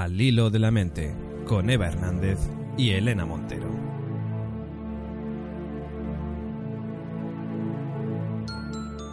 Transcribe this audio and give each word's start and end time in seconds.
Al 0.00 0.18
hilo 0.18 0.48
de 0.48 0.58
la 0.58 0.70
mente, 0.70 1.14
con 1.46 1.68
Eva 1.68 1.88
Hernández 1.88 2.38
y 2.78 2.92
Elena 2.92 3.26
Montero. 3.26 3.68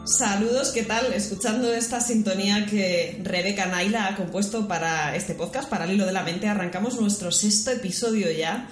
Saludos, 0.06 0.72
¿qué 0.72 0.84
tal? 0.84 1.12
Escuchando 1.12 1.74
esta 1.74 2.00
sintonía 2.00 2.66
que 2.66 3.20
Rebeca 3.22 3.66
Naila 3.66 4.08
ha 4.08 4.16
compuesto 4.16 4.70
para 4.70 5.14
este 5.18 5.34
podcast, 5.34 5.70
para 5.70 5.84
el 5.84 5.92
hilo 5.92 6.06
de 6.06 6.14
la 6.14 6.24
mente, 6.24 6.48
arrancamos 6.48 7.02
nuestro 7.02 7.34
sexto 7.34 7.72
episodio 7.72 8.32
ya 8.32 8.70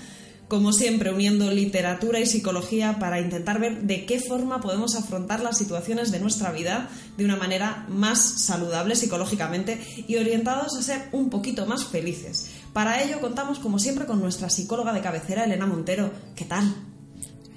como 0.48 0.74
siempre, 0.74 1.12
uniendo 1.12 1.50
literatura 1.52 2.20
y 2.20 2.26
psicología 2.26 3.00
para 3.00 3.20
intentar 3.20 3.60
ver 3.60 3.82
de 3.82 4.06
qué 4.06 4.20
forma 4.20 4.62
podemos 4.62 4.96
afrontar 4.96 5.42
las 5.42 5.58
situaciones 5.58 6.12
de 6.12 6.20
nuestra 6.20 6.52
vida 6.52 6.90
de 7.18 7.26
una 7.26 7.36
manera 7.36 7.86
más 7.90 8.20
saludable 8.20 8.96
psicológicamente 8.96 9.80
y 10.08 10.18
orientados 10.18 10.78
a 10.78 10.84
ser 10.84 11.10
un 11.12 11.30
poquito 11.30 11.66
más 11.66 11.86
felices. 11.86 12.50
Para 12.74 13.02
ello 13.02 13.20
contamos, 13.22 13.60
como 13.60 13.80
siempre, 13.80 14.06
con 14.06 14.20
nuestra 14.20 14.50
psicóloga 14.50 14.94
de 14.94 15.02
cabecera, 15.02 15.46
Elena 15.46 15.66
Montero. 15.66 16.12
¿Qué 16.36 16.46
tal? 16.46 16.76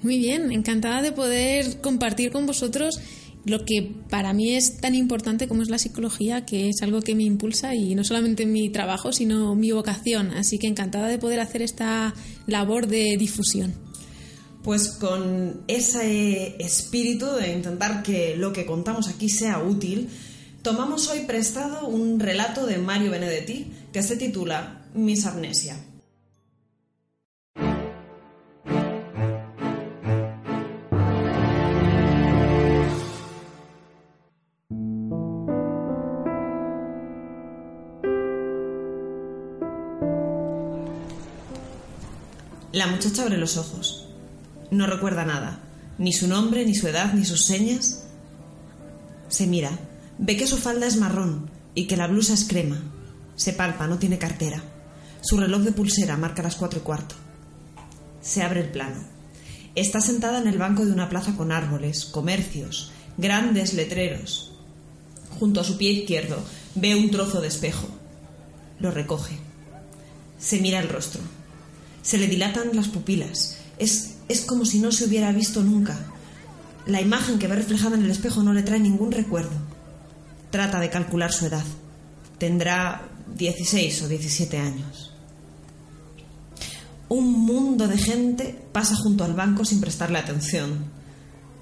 Muy 0.01 0.17
bien, 0.17 0.51
encantada 0.51 1.01
de 1.01 1.11
poder 1.11 1.81
compartir 1.81 2.31
con 2.31 2.45
vosotros 2.45 2.99
lo 3.45 3.65
que 3.65 3.95
para 4.09 4.33
mí 4.33 4.55
es 4.55 4.77
tan 4.77 4.95
importante 4.95 5.47
como 5.47 5.61
es 5.61 5.69
la 5.69 5.79
psicología, 5.79 6.45
que 6.45 6.69
es 6.69 6.81
algo 6.81 7.01
que 7.01 7.15
me 7.15 7.23
impulsa 7.23 7.73
y 7.73 7.95
no 7.95 8.03
solamente 8.03 8.45
mi 8.45 8.69
trabajo, 8.69 9.11
sino 9.11 9.55
mi 9.55 9.71
vocación. 9.71 10.31
Así 10.31 10.59
que 10.59 10.67
encantada 10.67 11.07
de 11.07 11.17
poder 11.17 11.39
hacer 11.39 11.61
esta 11.61 12.13
labor 12.47 12.87
de 12.87 13.15
difusión. 13.17 13.73
Pues 14.63 14.89
con 14.89 15.61
ese 15.67 16.57
espíritu 16.59 17.27
de 17.27 17.53
intentar 17.53 18.03
que 18.03 18.35
lo 18.35 18.51
que 18.51 18.65
contamos 18.65 19.07
aquí 19.07 19.29
sea 19.29 19.63
útil, 19.63 20.09
tomamos 20.61 21.07
hoy 21.07 21.21
prestado 21.21 21.87
un 21.87 22.19
relato 22.19 22.65
de 22.65 22.77
Mario 22.77 23.11
Benedetti 23.11 23.71
que 23.93 24.03
se 24.03 24.17
titula 24.17 24.85
Mis 24.93 25.25
amnesia. 25.25 25.77
La 42.71 42.85
muchacha 42.85 43.23
abre 43.23 43.37
los 43.37 43.57
ojos. 43.57 44.05
No 44.69 44.85
recuerda 44.85 45.25
nada, 45.25 45.59
ni 45.97 46.13
su 46.13 46.27
nombre, 46.27 46.63
ni 46.67 46.75
su 46.75 46.87
edad, 46.87 47.13
ni 47.13 47.25
sus 47.25 47.43
señas. 47.43 48.03
Se 49.27 49.47
mira, 49.47 49.71
ve 50.19 50.37
que 50.37 50.45
su 50.45 50.55
falda 50.57 50.85
es 50.85 50.97
marrón 50.97 51.49
y 51.73 51.87
que 51.87 51.97
la 51.97 52.05
blusa 52.05 52.35
es 52.35 52.45
crema. 52.45 52.79
Se 53.35 53.53
palpa, 53.53 53.87
no 53.87 53.97
tiene 53.97 54.19
cartera. 54.19 54.61
Su 55.21 55.37
reloj 55.37 55.61
de 55.61 55.71
pulsera 55.71 56.15
marca 56.15 56.43
las 56.43 56.57
cuatro 56.57 56.79
y 56.79 56.83
cuarto. 56.83 57.15
Se 58.21 58.43
abre 58.43 58.59
el 58.59 58.69
plano. 58.69 59.03
Está 59.73 59.99
sentada 59.99 60.39
en 60.39 60.47
el 60.47 60.59
banco 60.59 60.85
de 60.85 60.91
una 60.91 61.09
plaza 61.09 61.35
con 61.35 61.51
árboles, 61.51 62.05
comercios, 62.05 62.91
grandes 63.17 63.73
letreros. 63.73 64.51
Junto 65.39 65.61
a 65.61 65.63
su 65.63 65.75
pie 65.75 65.91
izquierdo 65.91 66.43
ve 66.75 66.93
un 66.93 67.09
trozo 67.09 67.41
de 67.41 67.47
espejo. 67.47 67.87
Lo 68.79 68.91
recoge. 68.91 69.37
Se 70.37 70.59
mira 70.59 70.79
el 70.79 70.89
rostro. 70.89 71.38
Se 72.09 72.17
le 72.17 72.25
dilatan 72.25 72.71
las 72.73 72.87
pupilas. 72.87 73.57
Es, 73.77 74.15
es 74.29 74.41
como 74.41 74.65
si 74.65 74.79
no 74.79 74.91
se 74.91 75.05
hubiera 75.05 75.31
visto 75.31 75.61
nunca. 75.61 75.95
La 76.87 77.01
imagen 77.01 77.37
que 77.37 77.47
ve 77.47 77.55
reflejada 77.55 77.97
en 77.97 78.03
el 78.03 78.09
espejo 78.09 78.41
no 78.41 78.51
le 78.51 78.63
trae 78.63 78.79
ningún 78.79 79.11
recuerdo. 79.11 79.51
Trata 80.49 80.79
de 80.79 80.89
calcular 80.89 81.31
su 81.31 81.45
edad. 81.45 81.63
Tendrá 82.39 83.07
16 83.35 84.01
o 84.01 84.07
17 84.07 84.57
años. 84.57 85.13
Un 87.09 87.31
mundo 87.31 87.87
de 87.87 87.99
gente 87.99 88.59
pasa 88.71 88.95
junto 88.95 89.23
al 89.23 89.35
banco 89.35 89.63
sin 89.63 89.79
prestarle 89.79 90.17
atención. 90.17 90.85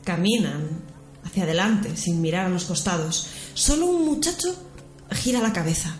Caminan 0.05 0.65
hacia 1.25 1.43
adelante 1.43 1.97
sin 1.97 2.21
mirar 2.21 2.45
a 2.45 2.49
los 2.49 2.63
costados. 2.63 3.27
Solo 3.53 3.87
un 3.87 4.05
muchacho 4.05 4.55
gira 5.11 5.41
la 5.41 5.51
cabeza. 5.51 5.97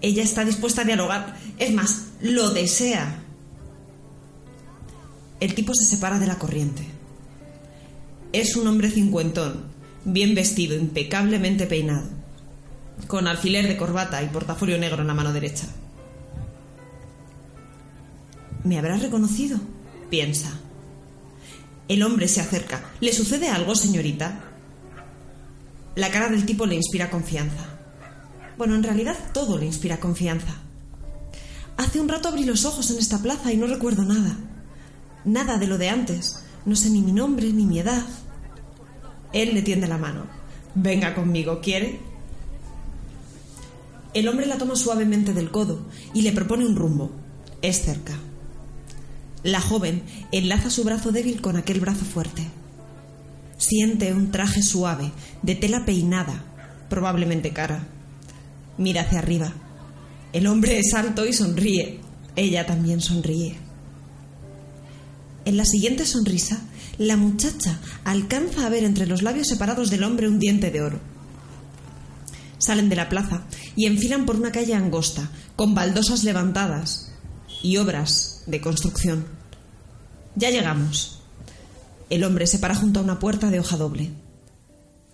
Ella 0.00 0.24
está 0.24 0.44
dispuesta 0.44 0.82
a 0.82 0.84
dialogar. 0.84 1.36
Es 1.58 1.72
más, 1.72 2.06
lo 2.20 2.50
desea. 2.50 3.19
El 5.40 5.54
tipo 5.54 5.74
se 5.74 5.84
separa 5.84 6.18
de 6.18 6.26
la 6.26 6.38
corriente. 6.38 6.84
Es 8.32 8.56
un 8.56 8.66
hombre 8.66 8.90
cincuentón, 8.90 9.64
bien 10.04 10.34
vestido, 10.34 10.76
impecablemente 10.76 11.66
peinado, 11.66 12.08
con 13.06 13.26
alfiler 13.26 13.66
de 13.66 13.76
corbata 13.76 14.22
y 14.22 14.28
portafolio 14.28 14.78
negro 14.78 15.00
en 15.00 15.08
la 15.08 15.14
mano 15.14 15.32
derecha. 15.32 15.66
¿Me 18.64 18.78
habrá 18.78 18.98
reconocido? 18.98 19.58
piensa. 20.10 20.50
El 21.88 22.02
hombre 22.02 22.28
se 22.28 22.40
acerca. 22.40 22.82
¿Le 23.00 23.12
sucede 23.12 23.48
algo, 23.48 23.74
señorita? 23.74 24.40
La 25.94 26.10
cara 26.10 26.28
del 26.28 26.44
tipo 26.44 26.66
le 26.66 26.74
inspira 26.74 27.10
confianza. 27.10 27.64
Bueno, 28.58 28.74
en 28.74 28.82
realidad 28.82 29.16
todo 29.32 29.56
le 29.56 29.66
inspira 29.66 29.98
confianza. 29.98 30.54
Hace 31.76 32.00
un 32.00 32.08
rato 32.08 32.28
abrí 32.28 32.44
los 32.44 32.64
ojos 32.64 32.90
en 32.90 32.98
esta 32.98 33.18
plaza 33.18 33.52
y 33.52 33.56
no 33.56 33.66
recuerdo 33.66 34.04
nada. 34.04 34.36
Nada 35.24 35.58
de 35.58 35.66
lo 35.66 35.78
de 35.78 35.88
antes. 35.88 36.42
No 36.64 36.76
sé 36.76 36.90
ni 36.90 37.00
mi 37.00 37.12
nombre 37.12 37.52
ni 37.52 37.64
mi 37.64 37.78
edad. 37.78 38.04
Él 39.32 39.54
le 39.54 39.62
tiende 39.62 39.86
la 39.86 39.98
mano. 39.98 40.26
Venga 40.74 41.14
conmigo, 41.14 41.60
¿quiere? 41.60 42.00
El 44.12 44.28
hombre 44.28 44.46
la 44.46 44.58
toma 44.58 44.74
suavemente 44.74 45.32
del 45.32 45.50
codo 45.50 45.80
y 46.14 46.22
le 46.22 46.32
propone 46.32 46.66
un 46.66 46.76
rumbo. 46.76 47.12
Es 47.62 47.82
cerca. 47.82 48.14
La 49.42 49.60
joven 49.60 50.02
enlaza 50.32 50.68
su 50.68 50.84
brazo 50.84 51.12
débil 51.12 51.40
con 51.40 51.56
aquel 51.56 51.80
brazo 51.80 52.04
fuerte. 52.04 52.46
Siente 53.56 54.12
un 54.12 54.30
traje 54.30 54.62
suave, 54.62 55.12
de 55.42 55.54
tela 55.54 55.84
peinada, 55.84 56.44
probablemente 56.88 57.52
cara. 57.52 57.86
Mira 58.78 59.02
hacia 59.02 59.18
arriba. 59.18 59.52
El 60.32 60.46
hombre 60.46 60.78
es 60.78 60.92
alto 60.94 61.26
y 61.26 61.32
sonríe. 61.32 62.00
Ella 62.36 62.66
también 62.66 63.00
sonríe. 63.00 63.69
En 65.44 65.56
la 65.56 65.64
siguiente 65.64 66.06
sonrisa, 66.06 66.60
la 66.98 67.16
muchacha 67.16 67.80
alcanza 68.04 68.66
a 68.66 68.68
ver 68.68 68.84
entre 68.84 69.06
los 69.06 69.22
labios 69.22 69.48
separados 69.48 69.90
del 69.90 70.04
hombre 70.04 70.28
un 70.28 70.38
diente 70.38 70.70
de 70.70 70.82
oro. 70.82 71.00
Salen 72.58 72.88
de 72.88 72.96
la 72.96 73.08
plaza 73.08 73.44
y 73.74 73.86
enfilan 73.86 74.26
por 74.26 74.36
una 74.36 74.52
calle 74.52 74.74
angosta, 74.74 75.30
con 75.56 75.74
baldosas 75.74 76.24
levantadas 76.24 77.12
y 77.62 77.78
obras 77.78 78.42
de 78.46 78.60
construcción. 78.60 79.26
Ya 80.36 80.50
llegamos. 80.50 81.22
El 82.10 82.24
hombre 82.24 82.46
se 82.46 82.58
para 82.58 82.74
junto 82.74 83.00
a 83.00 83.02
una 83.02 83.18
puerta 83.18 83.50
de 83.50 83.60
hoja 83.60 83.76
doble. 83.76 84.10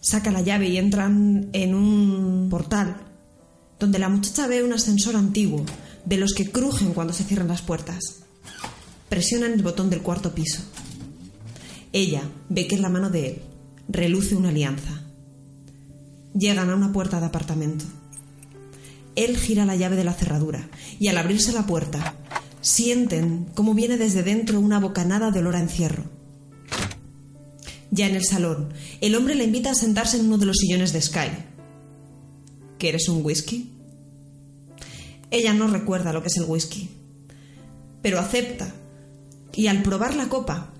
Saca 0.00 0.30
la 0.30 0.40
llave 0.40 0.68
y 0.68 0.78
entran 0.78 1.50
en 1.52 1.74
un 1.74 2.48
portal 2.50 3.06
donde 3.78 3.98
la 3.98 4.08
muchacha 4.08 4.46
ve 4.46 4.62
un 4.62 4.72
ascensor 4.72 5.16
antiguo, 5.16 5.64
de 6.04 6.16
los 6.16 6.32
que 6.32 6.50
crujen 6.50 6.94
cuando 6.94 7.12
se 7.12 7.24
cierran 7.24 7.48
las 7.48 7.62
puertas. 7.62 8.20
Presionan 9.08 9.52
el 9.52 9.62
botón 9.62 9.90
del 9.90 10.02
cuarto 10.02 10.34
piso. 10.34 10.62
Ella 11.92 12.22
ve 12.48 12.66
que 12.66 12.74
en 12.74 12.82
la 12.82 12.88
mano 12.88 13.10
de 13.10 13.28
él 13.28 13.42
reluce 13.88 14.34
una 14.34 14.48
alianza. 14.48 15.02
Llegan 16.34 16.70
a 16.70 16.74
una 16.74 16.92
puerta 16.92 17.20
de 17.20 17.26
apartamento. 17.26 17.84
Él 19.14 19.36
gira 19.36 19.64
la 19.64 19.76
llave 19.76 19.96
de 19.96 20.04
la 20.04 20.12
cerradura 20.12 20.68
y 20.98 21.08
al 21.08 21.18
abrirse 21.18 21.52
la 21.52 21.66
puerta 21.66 22.16
sienten 22.60 23.46
cómo 23.54 23.74
viene 23.74 23.96
desde 23.96 24.22
dentro 24.22 24.60
una 24.60 24.80
bocanada 24.80 25.30
de 25.30 25.38
olor 25.38 25.56
a 25.56 25.60
encierro. 25.60 26.04
Ya 27.90 28.08
en 28.08 28.16
el 28.16 28.24
salón, 28.24 28.74
el 29.00 29.14
hombre 29.14 29.36
la 29.36 29.44
invita 29.44 29.70
a 29.70 29.74
sentarse 29.74 30.18
en 30.18 30.26
uno 30.26 30.38
de 30.38 30.46
los 30.46 30.56
sillones 30.56 30.92
de 30.92 31.00
Sky. 31.00 31.30
¿Quieres 32.78 33.08
un 33.08 33.24
whisky? 33.24 33.72
Ella 35.30 35.54
no 35.54 35.68
recuerda 35.68 36.12
lo 36.12 36.22
que 36.22 36.28
es 36.28 36.36
el 36.36 36.44
whisky, 36.44 36.90
pero 38.02 38.18
acepta 38.18 38.74
y 39.56 39.66
al 39.66 39.82
probar 39.82 40.14
la 40.14 40.28
copa 40.28 40.72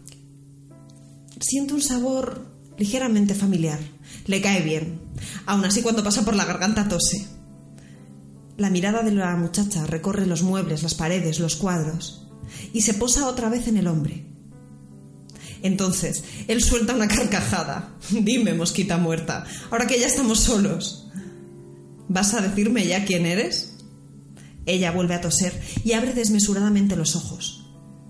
siente 1.40 1.74
un 1.74 1.82
sabor 1.82 2.46
ligeramente 2.78 3.34
familiar. 3.34 3.80
Le 4.26 4.40
cae 4.40 4.62
bien. 4.62 5.00
Aún 5.46 5.64
así 5.64 5.82
cuando 5.82 6.04
pasa 6.04 6.24
por 6.24 6.36
la 6.36 6.44
garganta 6.44 6.88
tose. 6.88 7.26
La 8.56 8.70
mirada 8.70 9.02
de 9.02 9.10
la 9.12 9.34
muchacha 9.36 9.86
recorre 9.86 10.26
los 10.26 10.42
muebles, 10.42 10.82
las 10.82 10.94
paredes, 10.94 11.40
los 11.40 11.56
cuadros 11.56 12.26
y 12.72 12.82
se 12.82 12.94
posa 12.94 13.26
otra 13.26 13.48
vez 13.48 13.68
en 13.68 13.76
el 13.76 13.86
hombre. 13.86 14.24
Entonces, 15.62 16.24
él 16.48 16.62
suelta 16.62 16.94
una 16.94 17.08
carcajada. 17.08 17.94
Dime, 18.10 18.54
mosquita 18.54 18.98
muerta, 18.98 19.46
ahora 19.70 19.86
que 19.86 19.98
ya 19.98 20.06
estamos 20.06 20.40
solos. 20.40 21.08
¿Vas 22.08 22.34
a 22.34 22.40
decirme 22.40 22.86
ya 22.86 23.04
quién 23.04 23.26
eres? 23.26 23.72
Ella 24.64 24.92
vuelve 24.92 25.14
a 25.14 25.20
toser 25.20 25.60
y 25.84 25.92
abre 25.92 26.12
desmesuradamente 26.12 26.96
los 26.96 27.16
ojos. 27.16 27.55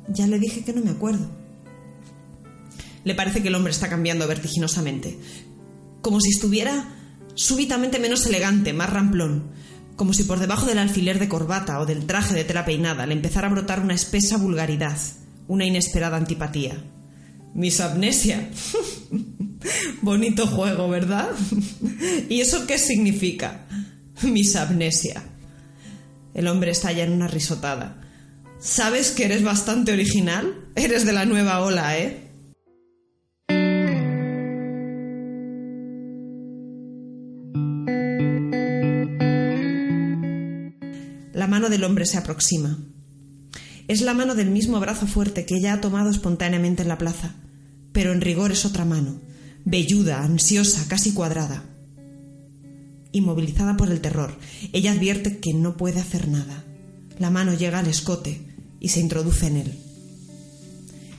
Ya 0.08 0.26
le 0.26 0.38
dije 0.38 0.64
que 0.64 0.72
no 0.72 0.82
me 0.82 0.90
acuerdo. 0.90 1.28
Le 3.04 3.14
parece 3.14 3.42
que 3.42 3.48
el 3.48 3.54
hombre 3.54 3.72
está 3.72 3.88
cambiando 3.88 4.26
vertiginosamente, 4.26 5.18
como 6.02 6.20
si 6.20 6.30
estuviera 6.30 6.88
súbitamente 7.34 7.98
menos 7.98 8.26
elegante, 8.26 8.72
más 8.72 8.90
ramplón, 8.90 9.50
como 9.94 10.12
si 10.12 10.24
por 10.24 10.38
debajo 10.38 10.66
del 10.66 10.78
alfiler 10.78 11.18
de 11.18 11.28
corbata 11.28 11.80
o 11.80 11.86
del 11.86 12.06
traje 12.06 12.34
de 12.34 12.44
tela 12.44 12.64
peinada 12.64 13.06
le 13.06 13.14
empezara 13.14 13.48
a 13.48 13.50
brotar 13.50 13.80
una 13.80 13.94
espesa 13.94 14.36
vulgaridad, 14.36 14.98
una 15.48 15.64
inesperada 15.64 16.16
antipatía. 16.16 16.82
Mis 17.54 17.80
amnesia. 17.80 18.50
Bonito 20.02 20.46
juego, 20.46 20.88
¿verdad? 20.88 21.30
¿Y 22.28 22.40
eso 22.40 22.66
qué 22.66 22.76
significa? 22.76 23.66
Mis 24.22 24.56
amnesia. 24.56 25.22
El 26.34 26.48
hombre 26.48 26.72
estalla 26.72 27.04
en 27.04 27.12
una 27.12 27.28
risotada. 27.28 28.05
¿Sabes 28.58 29.10
que 29.10 29.26
eres 29.26 29.42
bastante 29.42 29.92
original? 29.92 30.70
Eres 30.76 31.04
de 31.04 31.12
la 31.12 31.26
nueva 31.26 31.60
ola, 31.60 31.98
¿eh? 31.98 32.22
La 41.34 41.46
mano 41.46 41.68
del 41.68 41.84
hombre 41.84 42.06
se 42.06 42.16
aproxima. 42.16 42.78
Es 43.88 44.00
la 44.00 44.14
mano 44.14 44.34
del 44.34 44.50
mismo 44.50 44.80
brazo 44.80 45.06
fuerte 45.06 45.44
que 45.44 45.56
ella 45.56 45.74
ha 45.74 45.80
tomado 45.82 46.10
espontáneamente 46.10 46.80
en 46.82 46.88
la 46.88 46.98
plaza, 46.98 47.34
pero 47.92 48.12
en 48.12 48.22
rigor 48.22 48.52
es 48.52 48.64
otra 48.64 48.86
mano, 48.86 49.20
velluda, 49.66 50.24
ansiosa, 50.24 50.88
casi 50.88 51.12
cuadrada. 51.12 51.62
Inmovilizada 53.12 53.76
por 53.76 53.90
el 53.90 54.00
terror, 54.00 54.34
ella 54.72 54.92
advierte 54.92 55.38
que 55.38 55.52
no 55.52 55.76
puede 55.76 56.00
hacer 56.00 56.26
nada. 56.26 56.64
La 57.18 57.30
mano 57.30 57.54
llega 57.54 57.78
al 57.78 57.86
escote 57.86 58.45
y 58.80 58.88
se 58.88 59.00
introduce 59.00 59.46
en 59.46 59.56
él. 59.56 59.78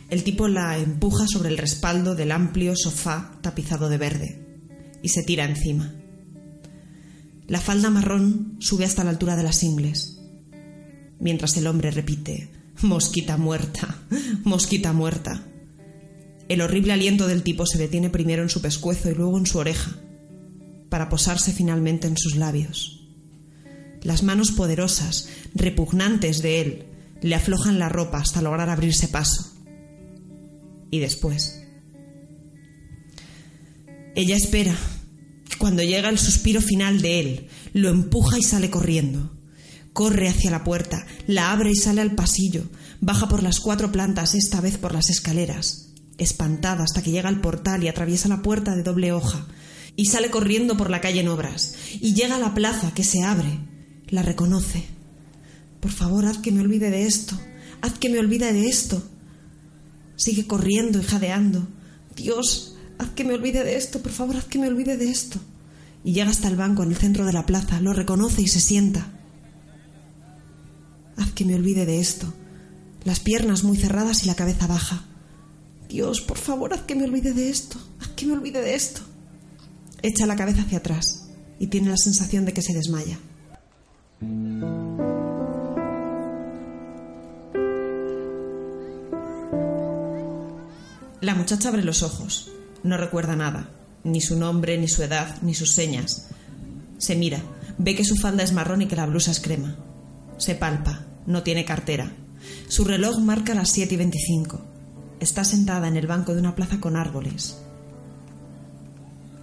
El 0.09 0.24
tipo 0.24 0.48
la 0.48 0.77
empuja 0.77 1.25
sobre 1.27 1.50
el 1.50 1.57
respaldo 1.57 2.15
del 2.15 2.31
amplio 2.31 2.75
sofá 2.75 3.38
tapizado 3.42 3.89
de 3.89 3.98
verde 3.98 4.48
y 5.01 5.09
se 5.09 5.24
tira 5.24 5.45
encima. 5.45 5.94
La 7.48 7.59
falda 7.59 7.89
marrón 7.89 8.57
sube 8.59 8.86
hasta 8.86 9.04
la 9.04 9.09
altura 9.09 9.36
de 9.36 9.44
las 9.44 9.63
ingles, 9.63 10.19
mientras 11.19 11.56
el 11.57 11.68
hombre 11.68 11.92
repite 11.92 12.51
Mosquita 12.81 13.38
muerta, 13.38 13.95
mosquita 14.44 14.94
muerta. 14.94 15.44
El 16.48 16.62
horrible 16.62 16.94
aliento 16.94 17.25
del 17.25 17.42
tipo 17.42 17.65
se 17.65 17.80
detiene 17.80 18.12
primero 18.12 18.44
en 18.44 18.50
su 18.50 18.62
pescuezo 18.62 19.09
y 19.09 19.15
luego 19.15 19.38
en 19.39 19.48
su 19.48 19.57
oreja, 19.57 19.98
para 20.89 21.09
posarse 21.09 21.51
finalmente 21.54 22.07
en 22.07 22.18
sus 22.18 22.36
labios. 22.36 23.07
Las 24.04 24.21
manos 24.21 24.51
poderosas, 24.51 25.27
repugnantes 25.56 26.44
de 26.44 26.62
él, 26.62 26.87
le 27.22 27.36
aflojan 27.36 27.80
la 27.80 27.90
ropa 27.90 28.19
hasta 28.19 28.42
lograr 28.42 28.69
abrirse 28.69 29.08
paso. 29.08 29.54
Y 30.92 31.00
después. 31.00 31.64
Ella 34.16 34.36
espera, 34.36 34.75
cuando 35.58 35.84
llega 35.84 36.10
el 36.10 36.19
suspiro 36.19 36.62
final 36.62 37.02
de 37.02 37.19
él, 37.19 37.48
lo 37.74 37.90
empuja 37.90 38.38
y 38.38 38.44
sale 38.44 38.69
corriendo. 38.69 39.31
Corre 39.94 40.30
hacia 40.30 40.52
la 40.52 40.64
puerta, 40.64 41.06
la 41.25 41.52
abre 41.52 41.72
y 41.72 41.75
sale 41.75 42.02
al 42.02 42.16
pasillo, 42.16 42.64
baja 43.02 43.28
por 43.28 43.42
las 43.44 43.60
cuatro 43.60 43.92
plantas, 43.92 44.36
esta 44.36 44.62
vez 44.62 44.78
por 44.78 44.94
las 44.94 45.10
escaleras, 45.10 45.94
espantada 46.18 46.84
hasta 46.84 47.02
que 47.02 47.12
llega 47.12 47.30
al 47.30 47.42
portal 47.42 47.84
y 47.84 47.88
atraviesa 47.88 48.28
la 48.28 48.42
puerta 48.42 48.75
de 48.75 48.84
doble 48.84 49.12
hoja, 49.12 49.48
y 49.96 50.06
sale 50.06 50.30
corriendo 50.30 50.78
por 50.78 50.92
la 50.92 51.02
calle 51.02 51.22
en 51.22 51.28
obras, 51.28 51.74
y 52.00 52.14
llega 52.14 52.36
a 52.36 52.40
la 52.40 52.54
plaza 52.54 52.94
que 52.94 53.04
se 53.04 53.24
abre, 53.24 53.60
la 54.10 54.22
reconoce. 54.22 54.97
Por 55.80 55.92
favor, 55.92 56.26
haz 56.26 56.40
que 56.40 56.52
me 56.52 56.62
olvide 56.62 56.90
de 56.90 57.06
esto, 57.06 57.40
haz 57.82 57.94
que 58.00 58.10
me 58.10 58.20
olvide 58.20 58.52
de 58.54 58.68
esto. 58.68 59.04
Sigue 60.16 60.48
corriendo 60.48 61.00
y 61.00 61.04
jadeando. 61.04 61.68
Dios, 62.16 62.78
Haz 62.98 63.10
que 63.10 63.24
me 63.24 63.34
olvide 63.34 63.64
de 63.64 63.78
esto, 63.78 64.02
por 64.02 64.12
favor, 64.12 64.38
haz 64.38 64.46
que 64.46 64.60
me 64.60 64.68
olvide 64.68 64.98
de 64.98 65.10
esto. 65.10 65.40
Y 66.04 66.14
llega 66.14 66.30
hasta 66.30 66.48
el 66.48 66.56
banco 66.56 66.84
en 66.84 66.90
el 66.90 66.98
centro 66.98 67.26
de 67.26 67.34
la 67.34 67.46
plaza, 67.46 67.80
lo 67.80 67.94
reconoce 67.94 68.42
y 68.42 68.48
se 68.48 68.60
sienta. 68.60 69.08
Haz 71.18 71.32
que 71.34 71.46
me 71.46 71.56
olvide 71.56 71.86
de 71.86 72.00
esto. 72.00 72.34
Las 73.04 73.20
piernas 73.20 73.64
muy 73.64 73.78
cerradas 73.78 74.24
y 74.24 74.28
la 74.28 74.36
cabeza 74.36 74.68
baja. 74.68 75.06
Dios, 75.90 76.22
por 76.22 76.38
favor, 76.38 76.74
haz 76.74 76.82
que 76.82 76.96
me 76.96 77.06
olvide 77.06 77.34
de 77.34 77.50
esto. 77.50 77.78
Haz 78.00 78.10
que 78.10 78.26
me 78.26 78.34
olvide 78.34 78.62
de 78.62 78.76
esto. 78.76 79.02
Echa 80.02 80.26
la 80.26 80.36
cabeza 80.36 80.62
hacia 80.62 80.80
atrás 80.80 81.30
y 81.60 81.68
tiene 81.68 81.90
la 81.90 81.98
sensación 81.98 82.46
de 82.46 82.54
que 82.54 82.62
se 82.62 82.74
desmaya. 82.74 83.20
La 91.28 91.36
muchacha 91.36 91.68
abre 91.68 91.84
los 91.84 92.04
ojos. 92.04 92.50
No 92.84 92.96
recuerda 92.96 93.36
nada, 93.36 93.70
ni 94.06 94.22
su 94.22 94.40
nombre, 94.40 94.78
ni 94.78 94.88
su 94.88 95.04
edad, 95.04 95.36
ni 95.42 95.56
sus 95.56 95.72
señas. 95.72 96.30
Se 97.00 97.18
mira, 97.18 97.42
ve 97.78 97.96
que 97.96 98.06
su 98.06 98.16
falda 98.16 98.44
es 98.44 98.54
marrón 98.54 98.82
y 98.82 98.88
que 98.88 98.96
la 98.96 99.08
blusa 99.08 99.32
es 99.32 99.42
crema. 99.42 99.76
Se 100.38 100.56
palpa, 100.56 101.02
no 101.26 101.44
tiene 101.44 101.66
cartera. 101.66 102.14
Su 102.70 102.86
reloj 102.86 103.20
marca 103.20 103.54
las 103.54 103.72
7 103.72 103.96
y 103.96 103.98
25. 103.98 104.62
Está 105.20 105.44
sentada 105.44 105.90
en 105.90 105.98
el 105.98 106.08
banco 106.08 106.34
de 106.34 106.40
una 106.40 106.56
plaza 106.56 106.80
con 106.80 106.96
árboles. 106.96 107.58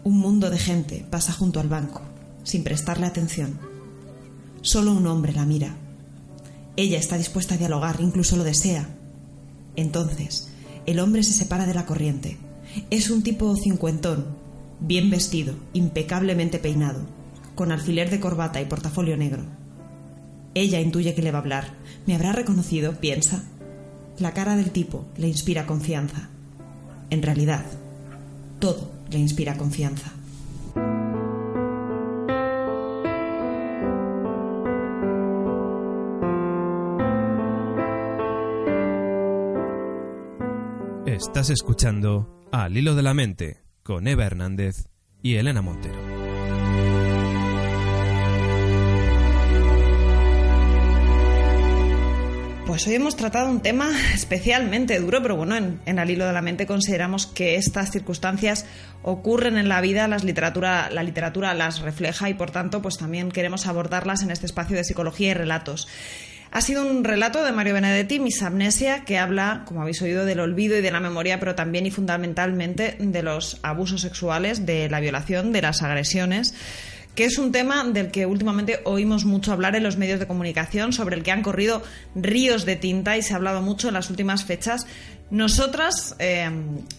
Un 0.05 0.17
mundo 0.17 0.49
de 0.49 0.59
gente 0.59 1.07
pasa 1.11 1.35
junto 1.35 1.61
al 1.61 1.69
banco, 1.69 2.01
sin 2.45 2.65
prestarle 2.65 3.05
atención. 3.05 3.61
Solo 4.63 4.95
un 4.95 5.07
hombre 5.07 5.35
la 5.35 5.45
mira. 5.45 5.77
Ella 6.77 6.97
está 6.97 7.19
dispuesta 7.19 7.57
a 7.57 7.59
dialogar, 7.59 8.01
incluso 8.01 8.39
lo 8.39 8.43
desea. 8.43 8.89
Entonces, 9.77 10.49
el 10.87 11.01
hombre 11.01 11.23
se 11.23 11.33
separa 11.33 11.67
de 11.67 11.75
la 11.75 11.87
corriente, 11.87 12.37
es 12.91 13.11
un 13.11 13.23
tipo 13.23 13.55
cincuentón, 13.57 14.27
bien 14.81 15.11
vestido, 15.11 15.55
impecablemente 15.73 16.59
peinado, 16.59 17.01
con 17.55 17.73
alfiler 17.73 18.11
de 18.11 18.21
corbata 18.21 18.61
y 18.61 18.67
portafolio 18.67 19.17
negro. 19.17 19.45
Ella 20.55 20.81
intuye 20.81 21.15
que 21.15 21.23
le 21.23 21.31
va 21.31 21.39
a 21.39 21.41
hablar. 21.43 21.75
¿Me 22.07 22.15
habrá 22.15 22.33
reconocido? 22.33 23.01
piensa. 23.01 23.43
La 24.19 24.33
cara 24.33 24.57
del 24.57 24.71
tipo 24.71 25.05
le 25.17 25.29
inspira 25.29 25.67
confianza. 25.67 26.29
En 27.11 27.23
realidad, 27.23 27.65
todo 28.61 28.91
le 29.11 29.19
inspira 29.19 29.57
confianza. 29.57 30.13
Estás 41.27 41.49
escuchando 41.49 42.47
Al 42.53 42.77
hilo 42.77 42.95
de 42.95 43.03
la 43.03 43.15
mente 43.15 43.57
con 43.83 44.07
Eva 44.07 44.27
Hernández 44.27 44.89
y 45.23 45.37
Elena 45.37 45.63
Montero. 45.63 45.99
Pues 52.67 52.87
hoy 52.87 52.95
hemos 52.95 53.17
tratado 53.17 53.49
un 53.49 53.61
tema 53.61 53.91
especialmente 54.15 55.01
duro, 55.01 55.23
pero 55.23 55.37
bueno, 55.37 55.57
en, 55.57 55.99
Al 55.99 56.11
hilo 56.11 56.27
de 56.27 56.33
la 56.35 56.43
mente 56.43 56.67
consideramos 56.67 57.27
que 57.27 57.57
estas 57.57 57.91
circunstancias 57.91 58.67
ocurren 59.03 59.57
en 59.57 59.69
la 59.69 59.81
vida, 59.81 60.07
la 60.07 60.19
literatura 60.19 61.55
las 61.55 61.81
refleja 61.81 62.29
y 62.29 62.35
por 62.35 62.51
tanto 62.51 62.83
pues 62.83 62.99
también 62.99 63.31
queremos 63.31 63.67
abordarlas 63.67 64.23
en 64.23 64.31
este 64.31 64.47
espacio 64.47 64.77
de 64.77 64.85
psicología 64.85 65.31
y 65.31 65.35
relatos. 65.35 65.89
Ha 66.55 66.61
sido 66.61 66.87
un 66.87 67.03
relato 67.03 67.43
de 67.43 67.51
Mario 67.51 67.75
Benedetti, 67.75 68.21
Mis 68.21 68.41
Amnesia, 68.41 69.05
que 69.05 69.19
habla, 69.19 69.65
como 69.67 69.83
habéis 69.83 70.01
oído, 70.03 70.25
del 70.25 70.39
olvido 70.39 70.79
y 70.79 70.83
de 70.83 70.93
la 70.93 71.01
memoria, 71.01 71.41
pero 71.41 71.57
también 71.57 71.85
y 71.85 71.91
fundamentalmente 71.91 72.95
de 73.01 73.23
los 73.25 73.59
abusos 73.65 74.03
sexuales, 74.03 74.65
de 74.65 74.89
la 74.89 75.01
violación, 75.01 75.51
de 75.51 75.63
las 75.63 75.83
agresiones 75.83 76.55
que 77.15 77.25
es 77.25 77.39
un 77.39 77.53
tema 77.53 77.85
del 77.85 78.11
que 78.11 78.27
últimamente 78.27 78.81
oímos 78.85 79.25
mucho 79.25 79.53
hablar 79.53 79.77
en 79.77 79.83
los 79.83 79.97
medios 79.97 80.19
de 80.19 80.27
comunicación, 80.27 80.93
sobre 80.93 81.17
el 81.17 81.23
que 81.23 81.31
han 81.31 81.43
corrido 81.43 81.83
ríos 82.15 82.65
de 82.65 82.77
tinta 82.77 83.17
y 83.17 83.23
se 83.23 83.33
ha 83.33 83.37
hablado 83.37 83.63
mucho 83.63 83.89
en 83.89 83.95
las 83.95 84.11
últimas 84.11 84.45
fechas. 84.45 84.87
Nosotras 85.31 86.17
eh, 86.19 86.51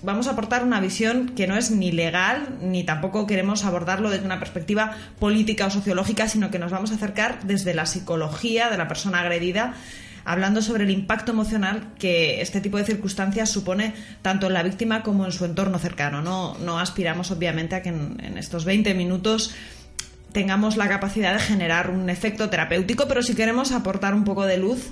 vamos 0.02 0.28
a 0.28 0.32
aportar 0.32 0.64
una 0.64 0.80
visión 0.80 1.30
que 1.36 1.48
no 1.48 1.58
es 1.58 1.72
ni 1.72 1.92
legal, 1.92 2.58
ni 2.62 2.84
tampoco 2.84 3.28
queremos 3.28 3.66
abordarlo 3.66 4.10
desde 4.10 4.26
una 4.26 4.40
perspectiva 4.40 4.96
política 5.20 5.68
o 5.68 5.70
sociológica, 5.70 6.28
sino 6.28 6.50
que 6.50 6.60
nos 6.60 6.72
vamos 6.72 6.92
a 6.92 6.96
acercar 6.96 7.44
desde 7.44 7.74
la 7.74 7.86
psicología 7.86 8.70
de 8.70 8.78
la 8.78 8.88
persona 8.88 9.22
agredida 9.22 9.76
hablando 10.26 10.64
sobre 10.64 10.86
el 10.86 10.90
impacto 10.90 11.32
emocional 11.32 11.94
que 12.00 12.42
este 12.42 12.60
tipo 12.60 12.78
de 12.78 12.84
circunstancias 12.84 13.50
supone 13.50 13.94
tanto 14.24 14.48
en 14.48 14.54
la 14.54 14.64
víctima 14.64 15.04
como 15.04 15.24
en 15.26 15.32
su 15.32 15.46
entorno 15.46 15.78
cercano. 15.78 16.22
No, 16.24 16.80
aspiramos, 16.80 17.30
obviamente, 17.30 17.76
a 17.76 17.84
que 17.84 17.90
en, 17.90 18.18
en 18.24 18.38
estos 18.40 18.66
20 18.66 18.96
minutos 18.96 19.54
tengamos 20.36 20.76
la 20.76 20.90
capacidad 20.90 21.32
de 21.32 21.40
generar 21.40 21.90
un 21.90 22.10
efecto 22.10 22.50
terapéutico, 22.50 23.08
pero 23.08 23.24
si 23.24 23.36
queremos 23.36 23.72
aportar 23.72 24.14
un 24.14 24.26
poco 24.26 24.46
de 24.46 24.58
luz 24.58 24.92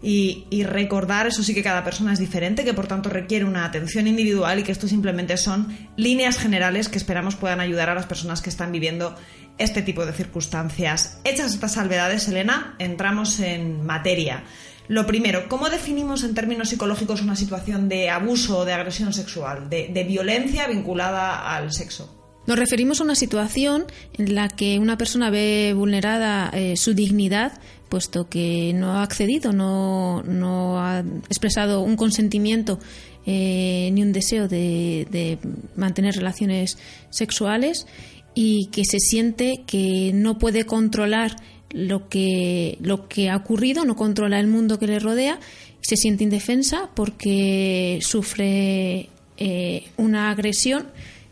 y, 0.00 0.46
recordar, 0.62 1.26
eso 1.26 1.42
sí 1.42 1.54
que 1.54 1.62
cada 1.62 1.84
persona 1.84 2.14
es 2.14 2.18
diferente, 2.18 2.64
que 2.64 2.72
por 2.72 2.86
tanto 2.86 3.10
requiere 3.10 3.44
una 3.44 3.66
atención 3.66 4.06
individual 4.06 4.60
y 4.60 4.62
que 4.62 4.72
esto 4.72 4.88
simplemente 4.88 5.36
son 5.36 5.76
líneas 5.96 6.38
generales 6.38 6.88
que 6.88 6.96
esperamos 6.96 7.36
puedan 7.36 7.60
ayudar 7.60 7.90
a 7.90 7.94
las 7.94 8.06
personas 8.06 8.40
que 8.40 8.48
están 8.48 8.72
viviendo 8.72 9.14
este 9.58 9.82
tipo 9.82 10.06
de 10.06 10.14
circunstancias. 10.14 11.20
Hechas 11.24 11.52
estas 11.52 11.72
salvedades, 11.72 12.26
Elena, 12.26 12.74
entramos 12.78 13.40
en 13.40 13.84
materia. 13.84 14.44
Lo 14.86 15.06
primero, 15.06 15.50
¿cómo 15.50 15.68
definimos 15.68 16.24
en 16.24 16.32
términos 16.32 16.70
psicológicos 16.70 17.20
una 17.20 17.36
situación 17.36 17.90
de 17.90 18.08
abuso 18.08 18.60
o 18.60 18.64
de 18.64 18.72
agresión 18.72 19.12
sexual, 19.12 19.68
de 19.68 20.04
violencia 20.08 20.66
vinculada 20.66 21.54
al 21.54 21.74
sexo? 21.74 22.17
Nos 22.48 22.58
referimos 22.58 23.02
a 23.02 23.04
una 23.04 23.14
situación 23.14 23.84
en 24.16 24.34
la 24.34 24.48
que 24.48 24.78
una 24.78 24.96
persona 24.96 25.28
ve 25.28 25.74
vulnerada 25.76 26.48
eh, 26.54 26.78
su 26.78 26.94
dignidad 26.94 27.60
puesto 27.90 28.30
que 28.30 28.72
no 28.74 28.92
ha 28.92 29.02
accedido, 29.02 29.52
no, 29.52 30.22
no 30.22 30.80
ha 30.80 31.00
expresado 31.00 31.82
un 31.82 31.96
consentimiento 31.96 32.78
eh, 33.26 33.90
ni 33.92 34.02
un 34.02 34.14
deseo 34.14 34.48
de, 34.48 35.38
mantener 35.76 36.14
relaciones 36.14 36.78
sexuales 37.10 37.86
y 38.34 38.68
que 38.72 38.86
se 38.86 38.98
siente 38.98 39.64
que 39.66 40.12
no 40.14 40.38
puede 40.38 40.64
controlar 40.64 41.36
lo 41.68 42.08
que, 42.08 42.78
lo 42.80 43.08
que 43.08 43.28
ha 43.28 43.36
ocurrido, 43.36 43.84
no 43.84 43.94
controla 43.94 44.40
el 44.40 44.46
mundo 44.46 44.78
que 44.78 44.86
le 44.86 45.00
rodea, 45.00 45.38
se 45.82 45.96
siente 45.96 46.24
indefensa 46.24 46.88
porque 46.94 47.98
sufre 48.00 49.10
eh, 49.36 49.84
una 49.98 50.30
agresión, 50.30 50.86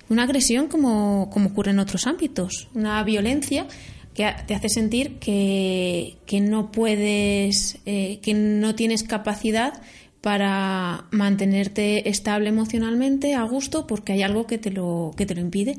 una 0.09 0.25
agresión 0.25 0.69
como, 0.69 1.31
como 1.33 1.51
ocurre 1.51 1.73
en 1.73 1.79
otros 1.79 2.07
ámbitos, 2.07 2.69
una 2.75 3.03
violencia 3.03 3.67
que 4.15 4.35
te 4.47 4.55
hace 4.55 4.69
sentir 4.69 5.19
que, 5.19 6.17
que 6.27 6.41
no 6.41 6.73
puedes, 6.73 7.79
eh, 7.85 8.19
que 8.23 8.33
no 8.35 8.75
tienes 8.75 9.03
capacidad 9.03 9.83
para 10.23 11.05
mantenerte 11.11 12.09
estable 12.09 12.49
emocionalmente, 12.49 13.35
a 13.35 13.43
gusto, 13.43 13.87
porque 13.87 14.13
hay 14.13 14.23
algo 14.23 14.47
que 14.47 14.59
te 14.59 14.71
lo, 14.71 15.13
que 15.17 15.27
te 15.27 15.35
lo 15.35 15.41
impide. 15.41 15.79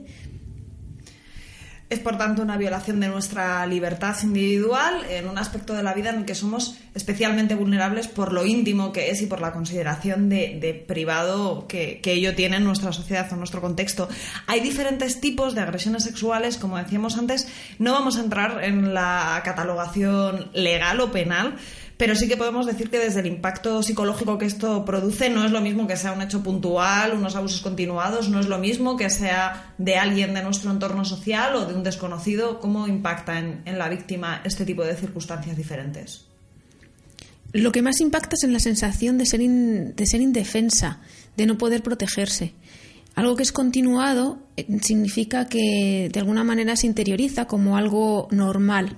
Es 1.89 2.00
por 2.00 2.17
tanto 2.17 2.41
una 2.41 2.58
violación 2.58 3.00
de 3.00 3.08
nuestra 3.08 3.65
libertad 3.65 4.13
individual 4.22 5.06
en 5.10 5.25
un 5.25 5.38
aspecto 5.38 5.74
de 5.74 5.84
la 5.84 5.94
vida 5.94 6.10
en 6.10 6.17
el 6.17 6.25
que 6.25 6.36
somos 6.36 6.77
especialmente 6.94 7.56
vulnerables 7.56 8.10
por 8.10 8.34
lo 8.34 8.46
íntimo 8.46 8.91
que 8.91 9.10
es 9.10 9.22
y 9.22 9.25
por 9.25 9.39
la 9.39 9.53
consideración 9.53 10.27
de, 10.27 10.86
privado 10.86 11.65
que, 11.65 12.01
que, 12.01 12.12
ello 12.12 12.36
tiene 12.36 12.58
en 12.58 12.65
nuestra 12.65 12.91
sociedad 12.91 13.27
o 13.29 13.36
en 13.36 13.39
nuestro 13.39 13.62
contexto. 13.62 14.10
Hay 14.48 14.60
diferentes 14.60 15.22
tipos 15.22 15.56
de 15.56 15.62
agresiones 15.62 16.03
sexuales, 16.03 16.58
como 16.58 16.77
decíamos 16.77 17.17
antes, 17.17 17.48
no 17.79 17.94
vamos 17.94 18.17
a 18.17 18.22
entrar 18.22 18.65
en 18.65 18.94
la 18.94 19.41
catalogación 19.46 20.50
legal 20.53 21.00
o 21.00 21.12
penal, 21.13 21.56
pero 21.97 22.13
sí 22.15 22.27
que 22.27 22.37
podemos 22.37 22.67
decir 22.67 22.91
que 22.91 22.99
desde 22.99 23.21
el 23.21 23.25
impacto 23.25 23.81
psicológico 23.81 24.37
que 24.37 24.45
esto 24.45 24.85
produce 24.85 25.29
no 25.31 25.43
es 25.43 25.51
lo 25.51 25.61
mismo 25.61 25.87
que 25.87 25.97
sea 25.97 26.13
un 26.13 26.21
hecho 26.21 26.43
puntual, 26.43 27.13
unos 27.13 27.35
abusos 27.35 27.61
continuados, 27.61 28.29
no 28.29 28.39
es 28.39 28.47
lo 28.47 28.59
mismo 28.59 28.95
que 28.97 29.09
sea 29.09 29.73
de 29.79 29.97
alguien 29.97 30.35
de 30.35 30.43
nuestro 30.43 30.69
entorno 30.69 31.03
social 31.05 31.55
o 31.55 31.65
de 31.65 31.73
un 31.73 31.83
desconocido, 31.83 32.59
cómo 32.59 32.87
impacta 32.87 33.39
en, 33.39 33.77
la 33.77 33.89
víctima 33.89 34.41
este 34.43 34.63
tipo 34.63 34.83
de 34.85 34.95
circunstancias 34.95 35.57
diferentes. 35.57 36.25
Lo 37.51 37.71
que 37.71 37.81
más 37.81 37.99
impacta 37.99 38.35
es 38.35 38.43
en 38.43 38.53
la 38.53 38.59
sensación 38.59 39.17
de 39.17 39.25
ser, 39.25 39.41
de 39.41 40.05
ser 40.05 40.21
indefensa, 40.21 40.99
de 41.35 41.47
no 41.47 41.57
poder 41.57 41.81
protegerse. 41.81 42.53
Algo 43.15 43.35
que 43.35 43.41
es 43.41 43.51
continuado 43.51 44.37
eh, 44.55 44.67
significa 44.81 45.47
que 45.47 46.09
de 46.13 46.19
alguna 46.19 46.43
manera 46.43 46.75
se 46.75 46.85
interioriza 46.85 47.45
como 47.45 47.75
algo 47.75 48.27
normal 48.29 48.97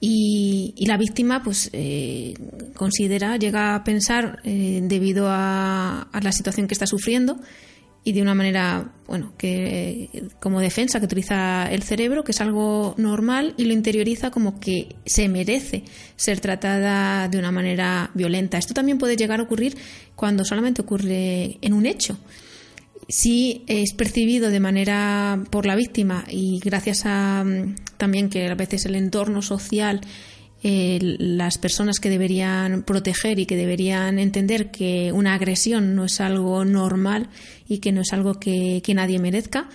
y, 0.00 0.84
la 0.86 0.96
víctima 0.96 1.42
pues 1.42 1.70
eh, 1.72 2.34
considera, 2.74 3.36
llega 3.36 3.74
a 3.74 3.84
pensar 3.84 4.40
eh, 4.44 4.80
debido 4.82 5.26
a, 5.28 6.08
la 6.20 6.32
situación 6.32 6.68
que 6.68 6.74
está 6.74 6.86
sufriendo 6.86 7.38
y 8.04 8.12
de 8.12 8.22
una 8.22 8.34
manera, 8.34 8.92
bueno, 9.08 9.32
que 9.36 10.28
como 10.38 10.60
defensa 10.60 11.00
que 11.00 11.06
utiliza 11.06 11.68
el 11.72 11.82
cerebro, 11.82 12.22
que 12.22 12.30
es 12.30 12.40
algo 12.40 12.94
normal 12.98 13.54
y 13.56 13.64
lo 13.64 13.72
interioriza 13.72 14.30
como 14.30 14.60
que 14.60 14.94
se 15.06 15.28
merece 15.28 15.82
ser 16.14 16.38
tratada 16.38 17.26
de 17.28 17.38
una 17.38 17.50
manera 17.50 18.10
violenta. 18.14 18.58
Esto 18.58 18.74
también 18.74 18.98
puede 18.98 19.16
llegar 19.16 19.40
a 19.40 19.42
ocurrir 19.42 19.76
cuando 20.14 20.44
solamente 20.44 20.82
ocurre 20.82 21.58
en 21.60 21.72
un 21.72 21.84
hecho 21.84 22.16
si 23.08 23.62
es 23.66 23.92
percibido 23.92 24.50
de 24.50 24.60
manera 24.60 25.44
por 25.50 25.66
la 25.66 25.76
víctima 25.76 26.24
y 26.28 26.60
gracias 26.64 27.02
a 27.04 27.44
mm, 27.44 27.76
también 27.96 28.28
que 28.28 28.48
a 28.48 28.54
veces 28.54 28.86
el 28.86 28.96
entorno 28.96 29.42
social 29.42 30.00
eh, 30.62 30.98
las 31.18 31.58
personas 31.58 32.00
que 32.00 32.10
deberían 32.10 32.82
proteger 32.82 33.38
y 33.38 33.46
que 33.46 33.56
deberían 33.56 34.18
entender 34.18 34.70
que 34.70 35.12
una 35.12 35.34
agresión 35.34 35.94
no 35.94 36.06
es 36.06 36.20
algo 36.20 36.64
normal 36.64 37.28
y 37.68 37.78
que 37.78 37.92
no 37.92 38.00
es 38.00 38.12
algo 38.12 38.40
que, 38.40 38.82
nadie 38.94 39.18
merezca, 39.18 39.68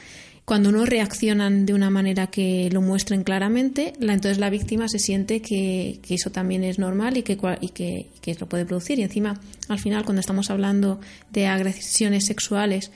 cuando 0.43 0.71
no 0.71 0.85
reaccionan 0.85 1.65
de 1.65 1.73
una 1.73 1.89
manera 1.91 2.27
que 2.27 2.69
lo 2.73 2.81
muestren 2.81 3.23
claramente, 3.23 3.93
la, 3.99 4.13
entonces 4.13 4.39
la 4.39 4.49
víctima 4.49 4.89
se 4.89 4.99
siente 4.99 5.41
que, 5.41 6.01
eso 6.09 6.31
también 6.31 6.63
es 6.63 6.79
normal 6.79 7.15
y 7.15 7.23
que, 7.23 7.37
y 7.61 7.69
que, 7.69 8.07
que 8.19 8.35
lo 8.35 8.49
puede 8.49 8.65
producir. 8.65 8.99
Y 8.99 9.03
encima, 9.03 9.39
al 9.69 9.79
final, 9.79 10.03
cuando 10.03 10.19
estamos 10.19 10.49
hablando 10.49 10.99
de 11.31 11.45
agresiones 11.45 12.25
sexuales, 12.25 12.91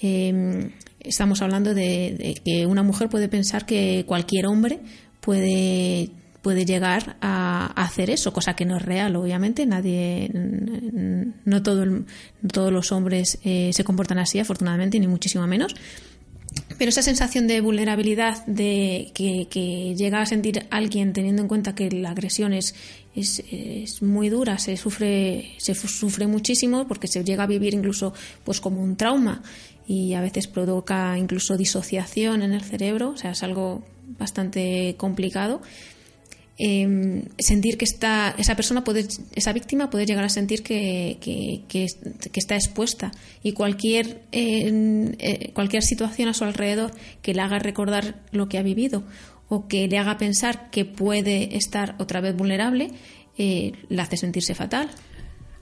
eh, 0.00 0.70
estamos 1.00 1.42
hablando 1.42 1.74
de, 1.74 2.40
que 2.44 2.66
una 2.66 2.82
mujer 2.82 3.08
puede 3.08 3.28
pensar 3.28 3.66
que 3.66 4.04
cualquier 4.06 4.46
hombre 4.46 4.80
puede 5.20 6.10
puede 6.42 6.64
llegar 6.64 7.16
a, 7.20 7.66
hacer 7.82 8.10
eso, 8.10 8.32
cosa 8.32 8.54
que 8.54 8.64
no 8.64 8.76
es 8.76 8.82
real, 8.82 9.16
obviamente. 9.16 9.66
Nadie, 9.66 10.30
no, 11.44 11.62
todo 11.62 11.84
todos 12.52 12.72
los 12.72 12.92
hombres 12.92 13.38
eh, 13.44 13.70
se 13.72 13.84
comportan 13.84 14.18
así, 14.18 14.38
afortunadamente, 14.38 14.98
ni 14.98 15.08
muchísimo 15.08 15.46
menos. 15.46 15.74
Pero 16.78 16.90
esa 16.90 17.02
sensación 17.02 17.46
de 17.48 17.60
vulnerabilidad 17.60 18.46
de 18.46 19.10
que, 19.14 19.94
llega 19.96 20.20
a 20.20 20.26
sentir 20.26 20.66
alguien 20.70 21.12
teniendo 21.12 21.42
en 21.42 21.48
cuenta 21.48 21.74
que 21.74 21.90
la 21.90 22.10
agresión 22.10 22.52
es, 22.52 22.74
es, 23.14 24.00
muy 24.00 24.28
dura, 24.28 24.58
se 24.58 24.76
sufre, 24.76 25.50
se 25.58 25.74
sufre 25.74 26.26
muchísimo 26.26 26.86
porque 26.86 27.08
se 27.08 27.24
llega 27.24 27.42
a 27.42 27.46
vivir 27.46 27.74
incluso 27.74 28.14
pues 28.44 28.60
como 28.60 28.80
un 28.80 28.96
trauma 28.96 29.42
y 29.88 30.12
a 30.12 30.20
veces 30.20 30.46
provoca 30.46 31.16
incluso 31.16 31.56
disociación 31.56 32.42
en 32.42 32.52
el 32.52 32.60
cerebro, 32.60 33.08
o 33.08 33.16
sea, 33.16 33.30
es 33.30 33.42
algo 33.42 33.82
bastante 34.18 34.94
complicado. 34.98 35.62
Em, 36.58 37.22
sentir 37.38 37.78
que 37.78 37.84
está, 37.84 38.34
esa 38.36 38.54
persona 38.54 38.84
puede, 38.84 39.06
esa 39.34 39.52
víctima 39.52 39.88
puede 39.88 40.04
llegar 40.04 40.24
a 40.24 40.28
sentir 40.28 40.62
que, 40.62 41.16
que, 41.20 41.86
está 42.34 42.56
expuesta 42.56 43.12
y 43.42 43.52
cualquier, 43.52 44.22
eh, 44.32 45.52
cualquier 45.54 45.82
situación 45.82 46.28
a 46.28 46.34
su 46.34 46.44
alrededor 46.44 46.90
que 47.22 47.32
le 47.32 47.40
haga 47.40 47.58
recordar 47.58 48.22
lo 48.30 48.48
que 48.48 48.58
ha 48.58 48.62
vivido 48.62 49.04
o 49.48 49.68
que 49.68 49.88
le 49.88 49.98
haga 49.98 50.18
pensar 50.18 50.68
que 50.70 50.84
puede 50.84 51.56
estar 51.56 51.94
otra 51.98 52.20
vez 52.20 52.36
vulnerable, 52.36 52.90
eh, 53.38 53.72
le 53.88 54.02
hace 54.02 54.18
sentirse 54.18 54.54
fatal. 54.54 54.90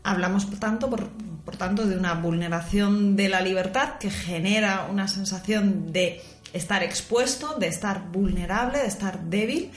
Hablamos, 0.06 0.44
por 0.44 0.60
tanto, 0.60 0.88
por, 0.88 1.56
tanto, 1.56 1.84
de 1.84 1.96
una 1.96 2.14
vulneración 2.14 3.16
de 3.16 3.28
la 3.28 3.40
libertad 3.40 3.98
que 3.98 4.08
genera 4.08 4.86
una 4.88 5.08
sensación 5.08 5.92
de 5.92 6.22
estar 6.52 6.84
expuesto, 6.84 7.58
de 7.58 7.66
estar 7.66 8.12
vulnerable, 8.12 8.78
de 8.78 8.86
estar 8.86 9.20
débil 9.24 9.72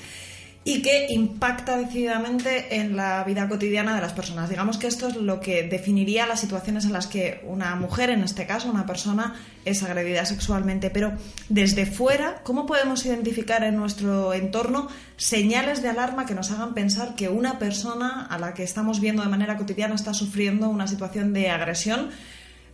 y 0.70 0.84
que 0.84 1.08
impacta 1.10 1.78
decididamente 1.78 2.76
en 2.76 2.96
la 2.96 3.24
vida 3.24 3.50
cotidiana 3.50 3.96
de 3.96 4.02
las 4.02 4.14
personas. 4.14 4.52
Digamos 4.52 4.78
que 4.78 4.86
esto 4.86 5.08
es 5.08 5.16
lo 5.16 5.40
que 5.40 5.64
definiría 5.64 6.28
las 6.28 6.42
situaciones 6.42 6.86
en 6.86 6.94
las 6.94 7.08
que 7.08 7.42
una 7.44 7.76
mujer, 7.76 8.12
en 8.12 8.22
este 8.22 8.46
caso 8.46 8.70
una 8.70 8.86
persona, 8.86 9.34
es 9.66 9.82
agredida 9.82 10.26
sexualmente. 10.26 10.92
Pero 10.92 11.14
desde 11.50 11.88
fuera, 11.88 12.42
¿cómo 12.44 12.68
podemos 12.68 13.04
identificar 13.04 13.64
en 13.64 13.78
nuestro 13.78 14.32
entorno 14.32 14.90
señales 15.18 15.82
de 15.82 15.90
alarma 15.90 16.28
que 16.28 16.36
nos 16.36 16.52
hagan 16.52 16.76
pensar 16.76 17.16
que 17.16 17.30
una 17.30 17.58
persona 17.58 18.28
a 18.30 18.38
la 18.38 18.54
que 18.54 18.62
estamos 18.62 19.00
viendo 19.00 19.24
de 19.24 19.30
manera 19.30 19.58
cotidiana 19.58 19.96
está 19.96 20.14
sufriendo 20.14 20.70
una 20.70 20.86
situación 20.86 21.34
de 21.34 21.50
agresión, 21.50 22.12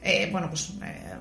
eh, 0.01 0.27
bueno, 0.33 0.49
pues 0.49 0.73
eh, 0.83 1.13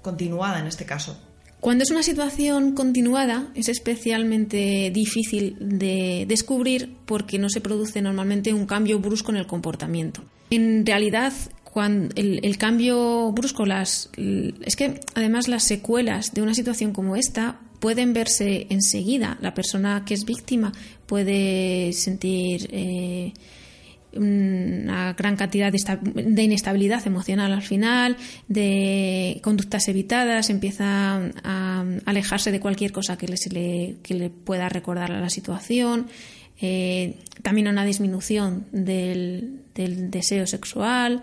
continuada 0.00 0.60
en 0.60 0.66
este 0.66 0.86
caso? 0.86 1.31
Cuando 1.62 1.84
es 1.84 1.92
una 1.92 2.02
situación 2.02 2.72
continuada 2.72 3.52
es 3.54 3.68
especialmente 3.68 4.90
difícil 4.92 5.56
de 5.60 6.24
descubrir 6.26 6.96
porque 7.06 7.38
no 7.38 7.48
se 7.48 7.60
produce 7.60 8.02
normalmente 8.02 8.52
un 8.52 8.66
cambio 8.66 8.98
brusco 8.98 9.30
en 9.30 9.36
el 9.36 9.46
comportamiento. 9.46 10.24
En 10.50 10.84
realidad, 10.84 11.32
cuando 11.62 12.12
el, 12.16 12.58
cambio 12.58 13.30
brusco, 13.30 13.64
las, 13.64 14.10
es 14.16 14.74
que 14.74 14.98
además 15.14 15.46
las 15.46 15.62
secuelas 15.62 16.34
de 16.34 16.42
una 16.42 16.54
situación 16.54 16.92
como 16.92 17.14
esta 17.14 17.60
pueden 17.78 18.12
verse 18.12 18.66
enseguida. 18.68 19.38
La 19.40 19.54
persona 19.54 20.04
que 20.04 20.14
es 20.14 20.24
víctima 20.24 20.72
puede 21.06 21.92
sentir 21.92 22.70
eh, 22.72 23.34
una 24.14 25.14
gran 25.14 25.36
cantidad 25.36 25.72
de, 25.72 26.42
inestabilidad 26.42 27.06
emocional 27.06 27.52
al 27.52 27.62
final, 27.62 28.16
de 28.48 29.40
conductas 29.42 29.88
evitadas, 29.88 30.50
empieza 30.50 31.20
a 31.44 31.84
alejarse 32.04 32.50
de 32.50 32.60
cualquier 32.60 32.92
cosa 32.92 33.16
que 33.16 33.28
le, 33.28 33.96
le 34.08 34.30
pueda 34.30 34.68
recordar 34.68 35.12
a 35.12 35.20
la 35.20 35.30
situación, 35.30 36.06
eh, 36.60 37.16
también 37.42 37.68
una 37.68 37.84
disminución 37.84 38.66
del, 38.72 39.60
deseo 39.74 40.46
sexual. 40.46 41.22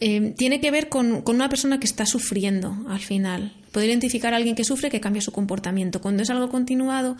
Eh, 0.00 0.32
tiene 0.36 0.60
que 0.60 0.70
ver 0.70 0.88
con, 0.88 1.22
con, 1.22 1.34
una 1.34 1.48
persona 1.48 1.80
que 1.80 1.86
está 1.86 2.06
sufriendo 2.06 2.76
al 2.88 3.00
final. 3.00 3.52
Poder 3.72 3.88
identificar 3.88 4.32
a 4.32 4.36
alguien 4.36 4.54
que 4.54 4.62
sufre 4.62 4.90
que 4.90 5.00
cambia 5.00 5.20
su 5.22 5.32
comportamiento. 5.32 6.00
Cuando 6.00 6.22
es 6.22 6.30
algo 6.30 6.48
continuado, 6.50 7.16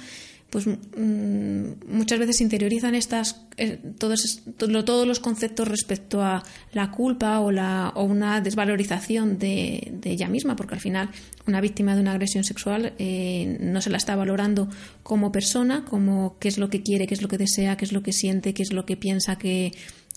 pues 0.50 0.66
mm, 0.66 1.88
muchas 1.88 2.18
veces 2.18 2.40
interiorizan 2.40 2.94
estas 2.94 3.42
eh, 3.58 3.78
todos, 3.98 4.40
todos 4.56 5.06
los 5.06 5.20
conceptos 5.20 5.68
respecto 5.68 6.22
a 6.22 6.42
la 6.72 6.90
culpa 6.90 7.40
o, 7.40 7.50
la, 7.50 7.92
o 7.94 8.04
una 8.04 8.40
desvalorización 8.40 9.38
de, 9.38 9.98
ella 10.04 10.28
misma, 10.28 10.56
porque 10.56 10.74
al 10.74 10.80
final 10.80 11.10
una 11.46 11.60
víctima 11.60 11.94
de 11.94 12.00
una 12.00 12.12
agresión 12.12 12.44
sexual 12.44 12.94
eh, 12.98 13.58
no 13.60 13.82
se 13.82 13.90
la 13.90 13.98
está 13.98 14.16
valorando 14.16 14.68
como 15.02 15.32
persona, 15.32 15.84
como 15.84 16.38
qué 16.38 16.48
es 16.48 16.56
lo 16.56 16.70
que 16.70 16.82
quiere, 16.82 17.06
qué 17.06 17.14
es 17.14 17.22
lo 17.22 17.28
que 17.28 17.38
desea, 17.38 17.76
qué 17.76 17.84
es 17.84 17.92
lo 17.92 18.02
que 18.02 18.12
siente, 18.12 18.54
qué 18.54 18.62
es 18.62 18.72
lo 18.72 18.86
que 18.86 18.96
piensa 18.96 19.36
que 19.36 19.72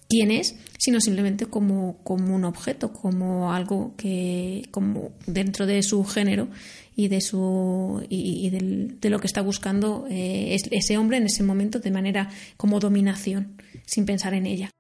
quién 0.08 0.30
es, 0.30 0.56
sino 0.78 1.00
simplemente 1.00 1.46
como, 1.46 1.98
como 2.04 2.36
un 2.36 2.44
objeto, 2.44 2.92
como 2.92 3.54
algo 3.54 3.94
que 3.98 4.68
como 4.72 5.12
dentro 5.26 5.66
de 5.66 5.82
su 5.84 6.04
género 6.04 6.48
y 6.96 7.08
de 7.08 7.22
su 7.22 8.06
y, 8.10 8.50
de 8.50 9.10
lo 9.10 9.20
que 9.20 9.28
está 9.28 9.42
buscando 9.42 10.06
eh, 10.10 10.58
ese 10.72 10.98
hombre 10.98 11.18
en 11.18 11.26
ese 11.26 11.44
momento 11.44 11.80
de 11.80 11.92
manera 11.92 12.30
como 12.58 12.80
dominación, 12.80 13.58
sin 13.86 14.06
pensar 14.06 14.34
en 14.34 14.46
ella. 14.46 14.72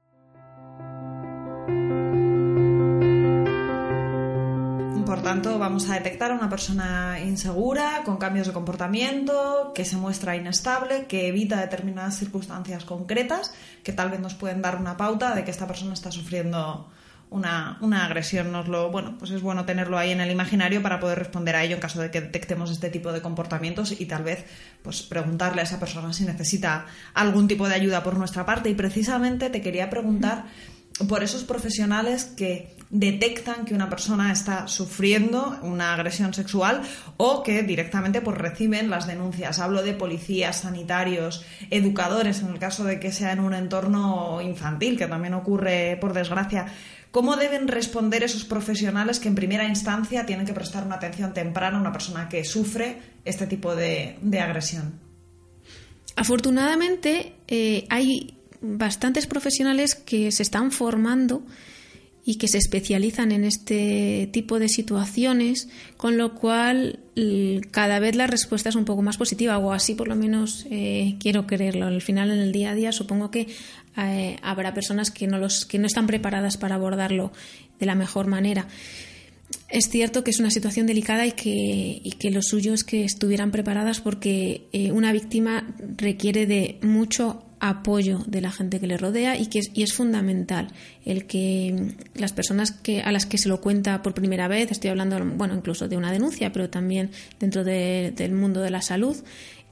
Por 5.12 5.24
tanto, 5.24 5.60
vamos 5.60 5.89
a 5.89 5.96
detectar 5.96 6.32
a 6.32 6.36
una 6.36 6.50
persona 6.50 7.20
insegura, 7.20 8.01
con 8.06 8.15
cambios 8.15 8.48
de 8.48 8.53
comportamiento, 8.53 9.74
que 9.75 9.84
se 9.84 9.98
muestra 9.98 10.38
inestable, 10.38 11.06
que 11.06 11.27
evita 11.27 11.60
determinadas 11.60 12.18
circunstancias 12.18 12.86
concretas, 12.86 13.53
que 13.84 13.91
tal 13.91 14.10
vez 14.10 14.22
nos 14.22 14.36
pueden 14.36 14.62
dar 14.62 14.77
una 14.77 14.96
pauta 14.96 15.36
de 15.36 15.44
que 15.44 15.51
esta 15.51 15.68
persona 15.68 15.94
está 15.94 16.12
sufriendo 16.12 16.89
una, 17.32 17.78
una, 17.82 18.06
agresión. 18.06 18.52
Nos 18.52 18.68
lo, 18.68 18.92
bueno, 18.92 19.16
pues 19.18 19.32
es 19.32 19.42
bueno 19.42 19.66
tenerlo 19.66 19.98
ahí 19.98 20.12
en 20.12 20.22
el 20.22 20.30
imaginario 20.30 20.84
para 20.84 21.00
poder 21.00 21.18
responder 21.18 21.56
a 21.56 21.64
ello 21.64 21.76
en 21.76 21.82
caso 21.82 22.00
de 22.00 22.12
que 22.12 22.22
detectemos 22.22 22.70
este 22.70 22.90
tipo 22.90 23.12
de 23.12 23.22
comportamientos 23.22 24.00
y 24.00 24.06
tal 24.06 24.24
vez 24.24 24.46
pues 24.84 25.02
preguntarle 25.02 25.62
a 25.62 25.64
esa 25.64 25.80
persona 25.80 26.14
si 26.14 26.26
necesita 26.26 26.86
algún 27.14 27.48
tipo 27.48 27.68
de 27.68 27.76
ayuda 27.76 28.04
por 28.04 28.18
nuestra 28.18 28.46
parte. 28.46 28.70
Y 28.70 28.76
precisamente 28.76 29.50
te 29.50 29.62
quería 29.62 29.90
preguntar 29.90 30.46
por 31.08 31.24
esos 31.24 31.44
profesionales 31.44 32.26
que 32.26 32.76
detectan 32.90 33.64
que 33.64 33.74
una 33.74 33.90
persona 33.90 34.32
está 34.32 34.68
sufriendo 34.68 35.58
una 35.62 35.94
agresión 35.94 36.34
sexual 36.34 36.82
o 37.16 37.42
que 37.42 37.64
directamente 37.64 38.22
pues, 38.22 38.38
reciben 38.38 38.90
las 38.90 39.08
denuncias. 39.08 39.60
Hablo 39.60 39.82
de 39.82 39.94
policías, 39.94 40.60
sanitarios, 40.60 41.46
educadores, 41.70 42.42
en 42.42 42.50
el 42.50 42.60
caso 42.60 42.84
de 42.84 43.00
que 43.00 43.14
sea 43.14 43.32
en 43.32 43.40
un 43.40 43.54
entorno 43.54 44.42
infantil, 44.42 44.98
que 44.98 45.08
también 45.08 45.34
ocurre 45.34 45.98
por 46.02 46.14
desgracia. 46.14 46.66
¿Cómo 47.12 47.36
deben 47.36 47.68
responder 47.68 48.24
esos 48.24 48.46
profesionales 48.46 49.20
que 49.20 49.27
en 49.27 49.36
primera 49.36 49.68
instancia 49.68 50.25
tienen 50.25 50.46
que 50.46 50.53
prestar 50.53 50.86
una 50.86 50.96
atención 50.96 51.34
temprana 51.34 51.77
a 51.77 51.82
una 51.82 51.91
persona 51.91 52.30
que 52.30 52.46
sufre 52.46 53.00
este 53.25 53.48
tipo 53.48 53.75
de, 53.75 54.18
agresión? 54.41 55.00
Afortunadamente 56.15 57.34
eh, 57.48 57.86
hay 57.89 58.38
bastantes 58.62 59.27
profesionales 59.27 59.96
que 59.96 60.32
se 60.32 60.44
están 60.44 60.72
formando 60.72 61.44
y 62.24 62.36
que 62.36 62.48
se 62.48 62.60
especializan 62.60 63.32
en 63.32 63.44
este 63.44 64.30
tipo 64.32 64.60
de 64.60 64.70
situaciones, 64.70 65.70
con 65.98 66.18
lo 66.18 66.36
cual 66.36 67.00
cada 67.72 68.00
vez 68.00 68.15
la 68.15 68.27
respuesta 68.27 68.70
es 68.70 68.75
un 68.75 68.86
poco 68.86 69.01
más 69.01 69.18
positiva, 69.18 69.58
o 69.58 69.74
así 69.74 69.96
por 69.96 70.08
lo 70.08 70.15
menos 70.15 70.68
eh, 70.70 71.15
quiero 71.20 71.48
creerlo. 71.48 71.88
Al 71.88 72.01
final, 72.01 72.30
en 72.30 72.39
el 72.39 72.51
día 72.51 72.72
a 72.72 72.75
día, 72.75 72.91
supongo 72.91 73.32
que 73.32 73.48
eh, 73.98 74.38
habrá 74.41 74.74
personas 74.74 75.12
que 75.12 75.27
no, 75.27 75.38
los, 75.38 75.65
que 75.65 75.79
no 75.79 75.88
están 75.88 76.07
preparadas 76.07 76.57
para 76.57 76.75
abordarlo 76.75 77.31
de 77.79 77.86
la 77.86 77.95
mejor 77.95 78.27
manera. 78.27 78.67
Es 79.69 79.89
cierto 79.89 80.24
que 80.24 80.31
es 80.31 80.39
una 80.39 80.51
situación 80.51 80.86
delicada 80.86 81.25
y 81.25 81.31
que, 81.33 82.01
y 82.03 82.12
que 82.19 82.31
lo 82.31 82.41
suyo 82.41 82.74
es 82.74 82.83
que 82.83 83.03
estuvieran 83.03 83.51
preparadas 83.51 84.00
porque 84.00 84.67
eh, 84.71 84.91
una 84.91 85.12
víctima 85.12 85.67
requiere 85.98 86.45
de 86.45 86.77
mucho 86.81 87.43
apoyo 87.62 88.19
de 88.25 88.41
la 88.41 88.51
gente 88.51 88.80
que 88.80 88.88
le 88.88 88.97
rodea 88.97 89.38
y 89.38 89.45
que 89.45 89.60
es, 89.60 89.71
y 89.73 89.84
es 89.84 89.93
fundamental 89.93 90.69
el 91.06 91.27
que 91.27 91.93
las 92.15 92.34
personas 92.34 92.71
que 92.71 93.01
a 93.01 93.12
las 93.12 93.27
que 93.27 93.38
se 93.38 93.49
lo 93.49 93.62
cuenta 93.62 94.01
por 94.01 94.15
primera 94.15 94.47
vez 94.47 94.71
estoy 94.71 94.89
hablando 94.89 95.23
bueno 95.23 95.54
incluso 95.54 95.88
de 95.88 95.95
una 95.95 96.12
denuncia 96.12 96.51
pero 96.51 96.71
también 96.71 97.12
dentro 97.39 97.63
del 97.63 98.32
mundo 98.32 98.62
de 98.62 98.71
la 98.71 98.82
salud 98.82 99.15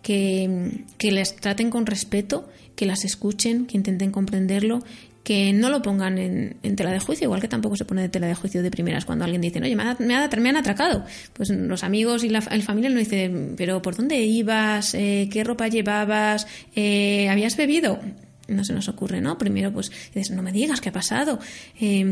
que, 0.02 0.86
que 0.98 1.12
les 1.12 1.36
traten 1.36 1.70
con 1.70 1.86
respeto 1.86 2.50
que 2.76 2.86
las 2.86 3.04
escuchen 3.04 3.66
que 3.66 3.78
intenten 3.78 4.12
comprenderlo 4.12 4.82
que 5.24 5.54
no 5.54 5.70
lo 5.70 5.82
pongan 5.84 6.18
en, 6.18 6.76
tela 6.76 6.92
de 6.92 7.00
juicio, 7.00 7.26
igual 7.26 7.40
que 7.40 7.48
tampoco 7.48 7.76
se 7.76 7.86
pone 7.86 8.02
de 8.02 8.10
tela 8.10 8.26
de 8.26 8.34
juicio 8.34 8.64
de 8.64 8.72
primeras 8.72 9.06
cuando 9.06 9.26
alguien 9.26 9.42
dice, 9.42 9.60
oye, 9.62 9.76
me, 9.76 9.84
me, 10.00 10.16
han 10.16 10.58
atracado. 10.58 11.06
Pues 11.34 11.50
los 11.50 11.84
amigos 11.84 12.24
y 12.24 12.30
la 12.30 12.40
el 12.50 12.64
familia 12.64 12.90
no 12.90 12.98
dicen, 12.98 13.54
pero 13.56 13.80
¿por 13.80 13.96
dónde 13.96 14.20
ibas? 14.24 14.96
Eh, 14.96 15.30
¿Qué 15.32 15.44
ropa 15.44 15.68
llevabas? 15.68 16.48
Eh, 16.76 17.30
¿Habías 17.30 17.58
bebido? 17.58 18.00
no 18.48 18.64
se 18.64 18.74
nos 18.74 18.88
ocurre, 18.90 19.22
¿no? 19.22 19.38
Primero, 19.38 19.72
pues 19.72 19.92
dices, 20.14 20.32
no 20.32 20.42
me 20.42 20.52
digas 20.52 20.82
qué 20.82 20.90
ha 20.90 20.92
pasado. 20.92 21.38
Eh, 21.80 22.12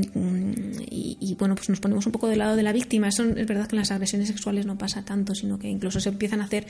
y, 0.91 1.35
bueno, 1.39 1.55
pues 1.55 1.69
nos 1.69 1.79
ponemos 1.79 2.05
un 2.05 2.11
poco 2.11 2.27
del 2.27 2.37
lado 2.37 2.55
de 2.55 2.61
la 2.61 2.71
víctima. 2.71 3.07
Es 3.07 3.17
verdad 3.17 3.67
que 3.67 3.75
en 3.75 3.79
las 3.79 3.89
agresiones 3.89 4.27
sexuales 4.27 4.67
no 4.67 4.77
pasa 4.77 5.03
tanto, 5.03 5.33
sino 5.33 5.57
que 5.57 5.67
incluso 5.67 5.99
se 5.99 6.09
empiezan 6.09 6.41
a 6.41 6.43
hacer 6.45 6.67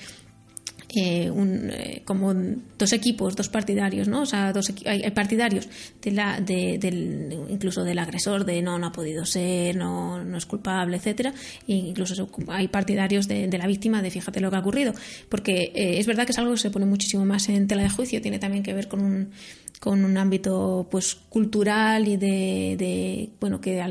eh, 0.90 1.30
un, 1.30 1.70
eh, 1.70 2.02
como 2.06 2.34
dos 2.34 2.94
equipos, 2.94 3.36
dos 3.36 3.50
partidarios, 3.50 4.08
¿no? 4.08 4.22
O 4.22 4.26
sea, 4.26 4.54
dos 4.54 4.72
hay, 4.86 5.12
partidarios 5.12 5.68
de 6.02 6.12
la, 6.12 6.40
de, 6.40 6.78
del, 6.78 7.46
incluso 7.50 7.84
del 7.84 8.00
agresor, 8.00 8.46
de 8.46 8.62
no, 8.62 8.80
no 8.80 8.88
ha 8.88 8.92
podido 8.94 9.26
ser, 9.26 9.76
no, 9.76 10.24
no 10.24 10.38
es 10.38 10.46
culpable, 10.46 10.96
etcétera, 10.96 11.34
e 11.68 11.74
incluso 11.74 12.30
hay 12.48 12.70
partidarios 12.70 13.28
de, 13.28 13.50
la 13.58 13.68
víctima 13.68 14.02
de 14.02 14.12
fíjate 14.12 14.40
lo 14.40 14.50
que 14.50 14.56
ha 14.56 14.60
ocurrido, 14.60 14.94
porque 15.28 15.74
eh, 15.76 16.00
es 16.00 16.06
verdad 16.08 16.26
que 16.26 16.32
es 16.32 16.38
algo 16.38 16.54
que 16.54 16.60
se 16.60 16.72
pone 16.72 16.86
muchísimo 16.86 17.26
más 17.26 17.50
en 17.50 17.68
tela 17.68 17.84
de 17.84 17.90
juicio, 17.90 18.22
tiene 18.22 18.40
también 18.40 18.64
que 18.64 18.74
ver 18.74 18.88
con 18.88 19.02
un 19.02 19.32
con 19.80 20.04
un 20.04 20.18
ámbito 20.18 20.88
pues 20.90 21.16
cultural 21.16 22.08
y 22.08 22.18
de, 22.18 22.76
de 22.80 23.30
bueno 23.40 23.62
que 23.62 23.84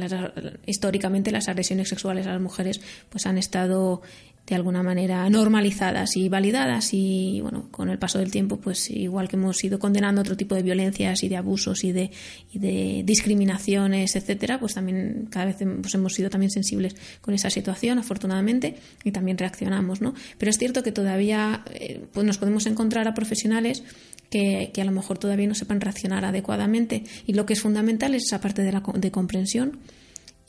históricamente 0.66 1.30
las 1.30 1.46
agresiones 1.48 1.88
sexuales 1.88 2.26
a 2.26 2.32
las 2.32 2.40
mujeres 2.40 2.80
pues 3.08 3.26
han 3.26 3.38
estado 3.38 4.02
de 4.46 4.54
alguna 4.54 4.82
manera 4.82 5.28
normalizadas 5.28 6.16
y 6.16 6.28
validadas 6.28 6.90
y 6.92 7.40
bueno 7.40 7.68
con 7.70 7.90
el 7.90 7.98
paso 7.98 8.18
del 8.20 8.30
tiempo 8.30 8.58
pues 8.58 8.90
igual 8.90 9.28
que 9.28 9.36
hemos 9.36 9.62
ido 9.64 9.78
condenando 9.80 10.20
otro 10.20 10.36
tipo 10.36 10.54
de 10.54 10.62
violencias 10.62 11.24
y 11.24 11.28
de 11.28 11.36
abusos 11.36 11.82
y 11.82 11.92
de, 11.92 12.10
discriminaciones 13.04 14.14
etcétera 14.14 14.60
pues 14.60 14.74
también 14.74 15.26
cada 15.30 15.46
vez 15.46 15.56
pues 15.80 15.94
hemos 15.94 16.14
sido 16.14 16.30
también 16.30 16.50
sensibles 16.50 16.94
con 17.20 17.34
esa 17.34 17.50
situación 17.50 17.98
afortunadamente 17.98 18.76
y 19.02 19.10
también 19.10 19.36
reaccionamos 19.36 20.00
no 20.00 20.14
pero 20.38 20.50
es 20.50 20.58
cierto 20.58 20.84
que 20.84 20.92
todavía 20.92 21.64
eh, 21.74 22.04
pues 22.12 22.24
nos 22.24 22.38
podemos 22.38 22.66
encontrar 22.66 23.08
a 23.08 23.14
profesionales 23.14 23.82
que, 24.30 24.70
que, 24.74 24.80
a 24.80 24.84
lo 24.84 24.90
mejor 24.90 25.18
todavía 25.18 25.46
no 25.46 25.54
sepan 25.54 25.80
reaccionar 25.80 26.24
adecuadamente 26.24 27.04
y 27.26 27.34
lo 27.34 27.46
que 27.46 27.52
es 27.52 27.60
fundamental 27.60 28.14
es 28.14 28.24
esa 28.24 28.40
parte 28.40 28.62
de, 28.62 28.72
la, 28.72 28.82
de 28.94 29.10
comprensión 29.10 29.78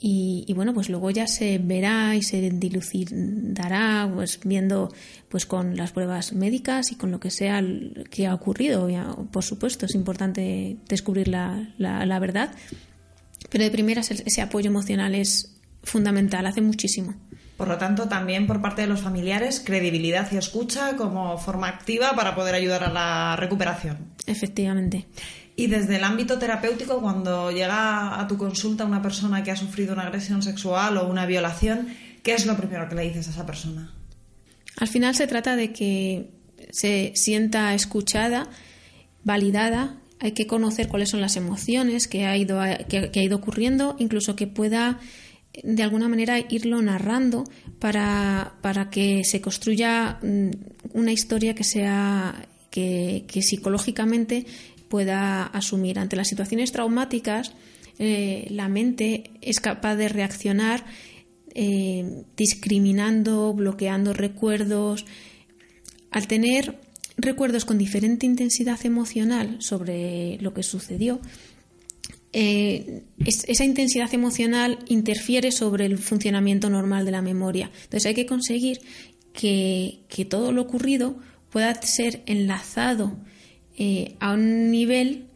y, 0.00 0.52
bueno, 0.54 0.74
pues 0.74 0.88
luego 0.88 1.10
ya 1.10 1.26
se 1.26 1.58
verá 1.58 2.14
y 2.14 2.22
se 2.22 2.50
dilucidará 2.50 4.08
pues 4.14 4.38
viendo 4.44 4.92
pues 5.28 5.44
con 5.44 5.76
las 5.76 5.90
pruebas 5.90 6.32
médicas 6.32 6.92
y 6.92 6.94
con 6.94 7.10
lo 7.10 7.18
que 7.18 7.30
sea 7.30 7.60
que 8.08 8.28
ha 8.28 8.34
ocurrido. 8.34 8.88
por 9.32 9.42
supuesto, 9.42 9.86
es 9.86 9.96
importante 9.96 10.76
descubrir 10.88 11.26
la, 11.26 11.74
la, 11.78 12.18
verdad, 12.20 12.52
pero 13.50 13.64
de 13.64 13.70
primeras 13.72 14.12
ese 14.12 14.40
apoyo 14.40 14.70
emocional 14.70 15.16
es 15.16 15.56
fundamental, 15.82 16.46
hace 16.46 16.60
muchísimo. 16.60 17.14
Por 17.56 17.66
lo 17.66 17.76
tanto, 17.76 18.08
también 18.08 18.46
por 18.46 18.62
parte 18.62 18.82
de 18.82 18.86
los 18.86 19.00
familiares, 19.00 19.60
credibilidad 19.64 20.30
y 20.30 20.36
escucha 20.36 20.96
como 20.96 21.38
forma 21.38 21.66
activa 21.66 22.12
para 22.14 22.36
poder 22.36 22.54
ayudar 22.54 22.84
a 22.84 22.92
la 22.92 23.34
recuperación. 23.34 23.98
Efectivamente. 24.26 25.06
Y 25.58 25.66
desde 25.66 25.96
el 25.96 26.04
ámbito 26.04 26.38
terapéutico, 26.38 27.00
cuando 27.00 27.50
llega 27.50 28.20
a 28.20 28.28
tu 28.28 28.38
consulta 28.38 28.84
una 28.84 29.02
persona 29.02 29.42
que 29.42 29.50
ha 29.50 29.56
sufrido 29.56 29.92
una 29.92 30.04
agresión 30.04 30.40
sexual 30.40 30.96
o 30.98 31.08
una 31.08 31.26
violación, 31.26 31.88
¿qué 32.22 32.34
es 32.34 32.46
lo 32.46 32.56
primero 32.56 32.88
que 32.88 32.94
le 32.94 33.02
dices 33.02 33.26
a 33.26 33.30
esa 33.32 33.44
persona? 33.44 33.92
Al 34.76 34.86
final 34.86 35.16
se 35.16 35.26
trata 35.26 35.56
de 35.56 35.72
que 35.72 36.30
se 36.70 37.10
sienta 37.16 37.74
escuchada, 37.74 38.48
validada, 39.24 39.96
hay 40.20 40.30
que 40.30 40.46
conocer 40.46 40.86
cuáles 40.86 41.10
son 41.10 41.20
las 41.20 41.34
emociones 41.34 42.06
que 42.06 42.24
ha 42.24 42.36
ido, 42.36 42.60
que, 42.88 43.10
ha 43.12 43.22
ido 43.22 43.36
ocurriendo, 43.36 43.96
incluso 43.98 44.36
que 44.36 44.46
pueda 44.46 45.00
de 45.64 45.82
alguna 45.82 46.08
manera 46.08 46.38
irlo 46.38 46.80
narrando 46.82 47.42
para, 47.80 48.52
para 48.60 48.90
que 48.90 49.24
se 49.24 49.40
construya 49.40 50.20
mm, 50.22 50.50
una 50.92 51.10
historia 51.10 51.56
que 51.56 51.64
sea 51.64 52.46
que, 52.70 53.24
que 53.26 53.42
psicológicamente 53.42 54.46
pueda 54.88 55.44
asumir. 55.44 55.98
Ante 55.98 56.16
las 56.16 56.28
situaciones 56.28 56.72
traumáticas, 56.72 57.52
eh, 57.98 58.46
la 58.50 58.68
mente 58.68 59.30
es 59.40 59.60
capaz 59.60 59.96
de 59.96 60.08
reaccionar 60.08 60.84
eh, 61.54 62.24
discriminando, 62.36 63.52
bloqueando 63.54 64.12
recuerdos. 64.12 65.04
Al 66.10 66.26
tener 66.26 66.78
recuerdos 67.16 67.64
con 67.64 67.78
diferente 67.78 68.26
intensidad 68.26 68.78
emocional 68.84 69.56
sobre 69.60 70.38
lo 70.40 70.54
que 70.54 70.62
sucedió, 70.62 71.20
eh, 72.32 73.04
esa 73.24 73.64
intensidad 73.64 74.12
emocional 74.14 74.78
interfiere 74.86 75.50
sobre 75.50 75.86
el 75.86 75.98
funcionamiento 75.98 76.70
normal 76.70 77.04
de 77.04 77.10
la 77.10 77.22
memoria. 77.22 77.70
Entonces 77.74 78.06
hay 78.06 78.14
que 78.14 78.26
conseguir 78.26 78.80
que 79.32 80.26
todo 80.28 80.50
lo 80.50 80.62
ocurrido 80.62 81.16
pueda 81.50 81.80
ser 81.82 82.22
enlazado 82.26 83.16
eh, 83.80 84.16
a 84.18 84.32
un 84.32 84.72
nivel 84.72 85.28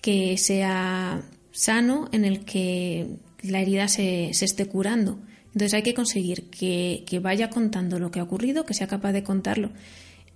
que 0.00 0.38
sea 0.38 1.20
sano 1.50 2.08
en 2.12 2.24
el 2.24 2.44
que 2.44 3.08
la 3.42 3.60
herida 3.60 3.88
se, 3.88 4.30
esté 4.30 4.66
curando. 4.66 5.18
Entonces 5.46 5.74
hay 5.74 5.82
que 5.82 5.94
conseguir 5.94 6.44
que, 6.48 7.20
vaya 7.20 7.50
contando 7.50 7.98
lo 7.98 8.12
que 8.12 8.20
ha 8.20 8.22
ocurrido, 8.22 8.64
que 8.64 8.74
sea 8.74 8.86
capaz 8.86 9.10
de 9.10 9.24
contarlo 9.24 9.72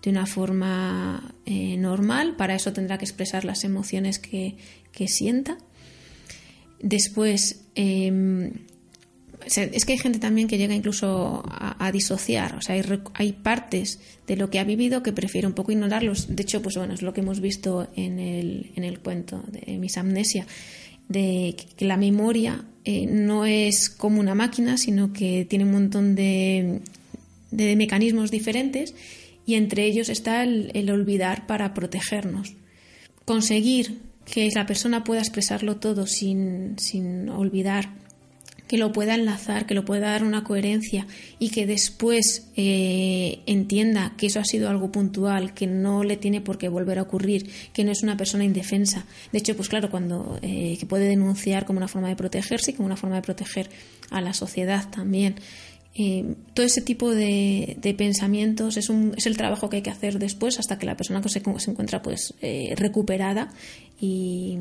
de 0.02 0.10
una 0.10 0.26
forma 0.26 1.36
eh, 1.46 1.76
normal. 1.76 2.34
Para 2.34 2.56
eso 2.56 2.72
tendrá 2.72 2.98
que 2.98 3.04
expresar 3.04 3.44
las 3.44 3.62
emociones 3.62 4.18
que, 4.18 4.56
sienta. 5.06 5.56
Después, 6.80 7.64
em, 7.76 8.66
es 9.46 9.84
que 9.84 9.92
hay 9.92 9.98
gente 9.98 10.18
también 10.18 10.48
que 10.48 10.58
llega 10.58 10.74
incluso 10.74 11.42
a, 11.44 11.90
disociar. 11.92 12.56
O 12.56 12.62
sea, 12.62 12.80
hay, 13.14 13.32
partes 13.32 14.00
de 14.26 14.36
lo 14.36 14.50
que 14.50 14.58
ha 14.58 14.64
vivido 14.64 15.02
que 15.02 15.12
prefiere 15.12 15.46
un 15.46 15.52
poco 15.52 15.72
ignorarlos. 15.72 16.34
De 16.34 16.42
hecho, 16.42 16.62
pues 16.62 16.76
bueno, 16.76 16.94
es 16.94 17.02
lo 17.02 17.12
que 17.12 17.20
hemos 17.20 17.40
visto 17.40 17.88
en 17.96 18.18
el, 18.18 18.72
en 18.76 18.84
el 18.84 19.00
cuento 19.00 19.42
de 19.48 19.78
Mis 19.78 19.96
Amnesia, 19.96 20.46
de 21.08 21.56
que 21.76 21.84
la 21.84 21.96
memoria 21.96 22.64
eh, 22.84 23.06
no 23.06 23.46
es 23.46 23.90
como 23.90 24.20
una 24.20 24.34
máquina, 24.34 24.76
sino 24.76 25.12
que 25.12 25.44
tiene 25.44 25.64
un 25.64 25.72
montón 25.72 26.14
de, 26.14 26.80
de 27.50 27.76
mecanismos 27.76 28.30
diferentes 28.30 28.94
y 29.46 29.54
entre 29.54 29.84
ellos 29.84 30.08
está 30.08 30.42
el, 30.44 30.70
el 30.74 30.90
olvidar 30.90 31.46
para 31.46 31.74
protegernos. 31.74 32.54
Conseguir 33.24 34.00
que 34.24 34.48
la 34.54 34.66
persona 34.66 35.04
pueda 35.04 35.20
expresarlo 35.20 35.76
todo 35.76 36.06
sin, 36.06 36.78
sin 36.78 37.28
olvidar 37.28 38.01
que 38.72 38.78
lo 38.78 38.90
pueda 38.90 39.16
enlazar, 39.16 39.66
que 39.66 39.74
lo 39.74 39.84
pueda 39.84 40.12
dar 40.12 40.24
una 40.24 40.44
coherencia 40.44 41.06
y 41.38 41.50
que 41.50 41.66
después 41.66 42.48
eh, 42.56 43.40
entienda 43.44 44.14
que 44.16 44.28
eso 44.28 44.40
ha 44.40 44.46
sido 44.46 44.70
algo 44.70 44.90
puntual, 44.90 45.52
que 45.52 45.66
no 45.66 46.04
le 46.04 46.16
tiene 46.16 46.40
por 46.40 46.56
qué 46.56 46.70
volver 46.70 46.98
a 46.98 47.02
ocurrir, 47.02 47.50
que 47.74 47.84
no 47.84 47.92
es 47.92 48.02
una 48.02 48.16
persona 48.16 48.44
indefensa. 48.44 49.04
De 49.30 49.40
hecho, 49.40 49.54
pues 49.56 49.68
claro, 49.68 49.90
cuando 49.90 50.38
eh, 50.40 50.78
que 50.80 50.86
puede 50.86 51.06
denunciar 51.06 51.66
como 51.66 51.76
una 51.76 51.86
forma 51.86 52.08
de 52.08 52.16
protegerse 52.16 52.70
y 52.70 52.74
como 52.74 52.86
una 52.86 52.96
forma 52.96 53.16
de 53.16 53.20
proteger 53.20 53.68
a 54.08 54.22
la 54.22 54.32
sociedad 54.32 54.88
también. 54.88 55.34
Eh, 55.94 56.34
todo 56.54 56.64
ese 56.64 56.80
tipo 56.80 57.14
de, 57.14 57.76
pensamientos 57.98 58.78
es, 58.78 58.88
un, 58.88 59.12
es, 59.18 59.26
el 59.26 59.36
trabajo 59.36 59.68
que 59.68 59.76
hay 59.76 59.82
que 59.82 59.90
hacer 59.90 60.18
después 60.18 60.58
hasta 60.58 60.78
que 60.78 60.86
la 60.86 60.96
persona 60.96 61.22
se, 61.24 61.42
se 61.58 61.70
encuentra 61.70 62.00
pues 62.00 62.32
recuperada 62.74 63.52
y, 64.00 64.56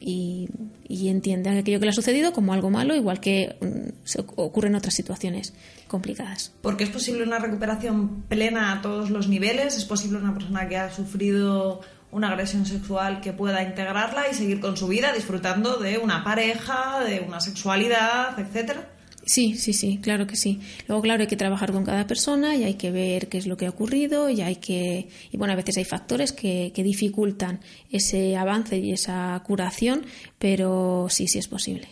y, 0.00 0.48
y 0.86 1.08
entiende 1.08 1.50
aquello 1.50 1.78
que 1.78 1.86
le 1.86 1.90
ha 1.90 1.94
sucedido 1.94 2.32
como 2.32 2.52
algo 2.52 2.70
malo, 2.70 2.94
igual 2.94 3.20
que 3.20 3.56
mm, 3.60 4.04
se 4.04 4.20
ocurre 4.20 4.68
en 4.68 4.74
otras 4.74 4.94
situaciones 4.94 5.54
complicadas. 5.86 6.52
Porque 6.62 6.84
es 6.84 6.90
posible 6.90 7.24
una 7.24 7.38
recuperación 7.38 8.22
plena 8.28 8.72
a 8.72 8.82
todos 8.82 9.10
los 9.10 9.28
niveles, 9.28 9.76
es 9.76 9.84
posible 9.84 10.18
una 10.18 10.34
persona 10.34 10.68
que 10.68 10.76
ha 10.76 10.90
sufrido 10.90 11.80
una 12.10 12.28
agresión 12.28 12.64
sexual 12.64 13.20
que 13.20 13.32
pueda 13.32 13.62
integrarla 13.62 14.30
y 14.30 14.34
seguir 14.34 14.60
con 14.60 14.76
su 14.76 14.88
vida 14.88 15.12
disfrutando 15.12 15.76
de 15.76 15.98
una 15.98 16.24
pareja, 16.24 17.00
de 17.00 17.20
una 17.20 17.40
sexualidad, 17.40 18.38
etcétera. 18.38 18.88
Sí, 19.28 19.56
sí, 19.58 19.74
sí, 19.74 19.98
claro 20.02 20.26
que 20.26 20.36
sí. 20.36 20.58
Luego, 20.86 21.02
claro, 21.02 21.20
hay 21.20 21.26
que 21.26 21.36
trabajar 21.36 21.70
con 21.70 21.84
cada 21.84 22.06
persona 22.06 22.56
y 22.56 22.64
hay 22.64 22.74
que 22.74 22.90
ver 22.90 23.28
qué 23.28 23.36
es 23.36 23.46
lo 23.46 23.58
que 23.58 23.66
ha 23.66 23.68
ocurrido 23.68 24.30
y 24.30 24.40
hay 24.40 24.56
que, 24.56 25.10
y 25.30 25.36
bueno, 25.36 25.52
a 25.52 25.56
veces 25.56 25.76
hay 25.76 25.84
factores 25.84 26.32
que, 26.32 26.72
que 26.74 26.82
dificultan 26.82 27.60
ese 27.90 28.38
avance 28.38 28.78
y 28.78 28.90
esa 28.90 29.38
curación, 29.44 30.06
pero 30.38 31.08
sí, 31.10 31.28
sí 31.28 31.38
es 31.38 31.46
posible. 31.46 31.88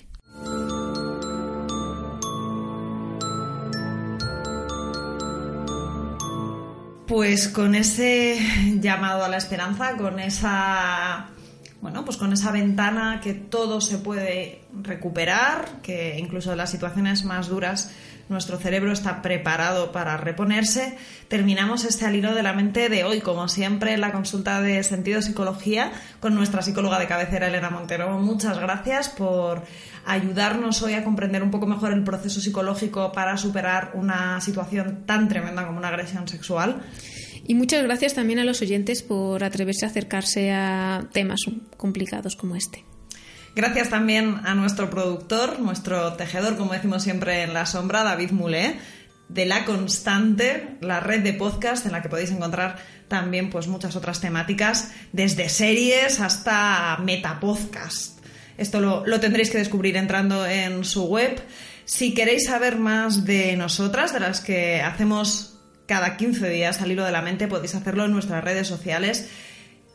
Pues 7.07 7.49
con 7.49 7.75
ese 7.75 8.39
llamado 8.81 9.25
a 9.25 9.29
la 9.29 9.37
esperanza, 9.37 9.99
con 9.99 10.21
esa 10.21 11.36
bueno, 11.87 12.05
pues 12.05 12.17
con 12.17 12.33
esa 12.33 12.51
ventana 12.51 13.21
que 13.23 13.33
todo 13.33 13.81
se 13.81 13.99
puede 13.99 14.63
recuperar, 14.83 15.67
que 15.85 16.19
incluso 16.19 16.51
en 16.51 16.59
las 16.59 16.69
situaciones 16.69 17.23
más 17.23 17.47
duras 17.47 17.93
nuestro 18.29 18.59
cerebro 18.59 18.91
está 18.91 19.23
preparado 19.23 19.93
para 19.93 20.17
reponerse, 20.17 20.99
terminamos 21.29 21.85
este 21.85 22.05
alilo 22.05 22.35
de 22.35 22.43
la 22.43 22.55
mente 22.55 22.89
de 22.89 23.05
hoy, 23.05 23.21
como 23.21 23.47
siempre, 23.47 23.95
en 23.95 24.01
la 24.01 24.11
consulta 24.11 24.61
de 24.61 24.83
sentido 24.83 25.23
psicología 25.23 25.93
con 26.19 26.35
nuestra 26.35 26.61
psicóloga 26.61 26.99
de 26.99 27.07
cabecera, 27.07 27.47
Elena 27.47 27.71
Montero. 27.71 28.19
Muchas 28.19 28.59
gracias 28.59 29.09
por 29.09 29.63
ayudarnos 30.07 30.81
hoy 30.83 30.95
a 30.95 31.05
comprender 31.05 31.43
un 31.43 31.51
poco 31.51 31.67
mejor 31.67 31.93
el 31.93 32.05
proceso 32.05 32.41
psicológico 32.41 33.13
para 33.13 33.37
superar 33.37 33.91
una 33.95 34.41
situación 34.41 35.05
tan 35.05 35.29
tremenda 35.29 35.67
como 35.67 35.79
una 35.79 35.89
agresión 35.89 36.27
sexual. 36.29 36.83
Y 37.47 37.55
muchas 37.55 37.83
gracias 37.83 38.15
también 38.15 38.39
a 38.39 38.45
los 38.45 38.63
oyentes 38.63 39.03
por 39.03 39.45
atreverse 39.45 39.85
a 39.85 39.89
acercarse 39.89 40.53
a 40.53 41.09
temas 41.13 41.41
complicados 41.77 42.37
como 42.37 42.57
este. 42.57 42.85
Gracias 43.55 43.89
también 43.89 44.41
a 44.45 44.55
nuestro 44.55 44.91
productor, 44.91 45.61
nuestro 45.61 46.13
tejedor, 46.15 46.57
como 46.57 46.73
decimos 46.73 47.03
siempre 47.03 47.43
en 47.43 47.55
la 47.55 47.65
sombra, 47.65 48.03
David 48.03 48.33
Mulé, 48.33 48.77
de 49.29 49.47
La 49.47 49.65
Constante, 49.65 50.77
la 50.81 51.01
red 51.01 51.23
de 51.23 51.33
podcast 51.33 51.87
en 51.87 51.93
la 51.93 52.03
que 52.03 52.09
podéis 52.09 52.31
encontrar 52.31 52.77
también 53.09 53.51
pues, 53.51 53.67
muchas 53.67 53.97
otras 53.97 54.21
temáticas, 54.21 54.93
desde 55.13 55.49
series 55.49 56.21
hasta 56.21 56.99
metapodcast. 57.03 58.16
Esto 58.59 58.81
lo, 58.81 59.07
lo 59.07 59.21
tendréis 59.21 59.51
que 59.51 59.59
descubrir 59.59 59.97
entrando 59.97 60.47
en 60.47 60.85
su 60.85 61.07
web. 61.07 61.41
Si 61.85 62.15
queréis 62.15 62.47
saber 62.47 62.79
más 62.79 63.25
de 63.25 63.57
nosotras, 63.57 64.13
de 64.13 64.21
las 64.21 64.41
que 64.41 64.81
hacemos 64.81 65.57
cada 65.87 66.17
15 66.17 66.49
días 66.49 66.83
al 66.83 66.91
hilo 66.93 67.05
de 67.05 67.13
la 67.13 67.23
mente. 67.23 67.49
Podéis 67.49 67.75
hacerlo 67.75 68.05
en 68.05 68.13
nuestras 68.13 68.45
redes 68.45 68.67
sociales, 68.67 69.31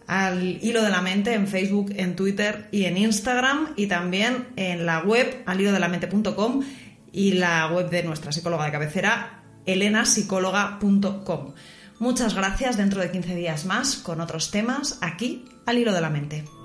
al 0.08 0.58
hilo 0.64 0.82
de 0.84 0.90
la 0.90 1.02
mente 1.02 1.34
en 1.34 1.48
Facebook, 1.48 1.94
en 1.96 2.16
Twitter 2.16 2.68
y 2.72 2.86
en 2.86 2.98
Instagram 2.98 3.74
y 3.76 3.88
también 3.88 4.48
en 4.56 4.86
la 4.86 5.00
web 5.00 5.44
al 5.46 5.62
hilo 5.62 5.72
de 5.72 5.80
la 5.80 5.88
mente.com 5.88 6.64
y 7.12 7.34
la 7.34 7.68
web 7.68 7.90
de 7.90 8.04
nuestra 8.04 8.32
psicóloga 8.32 8.66
de 8.66 8.72
cabecera, 8.72 9.44
elenasicóloga.com. 9.66 11.54
Muchas 12.00 12.34
gracias 12.34 12.78
dentro 12.78 13.00
de 13.02 13.12
15 13.12 13.36
días 13.36 13.66
más 13.66 13.98
con 13.98 14.22
otros 14.22 14.50
temas 14.50 14.98
aquí 15.02 15.46
al 15.66 15.78
hilo 15.78 15.94
de 15.94 16.02
la 16.02 16.10
mente. 16.10 16.61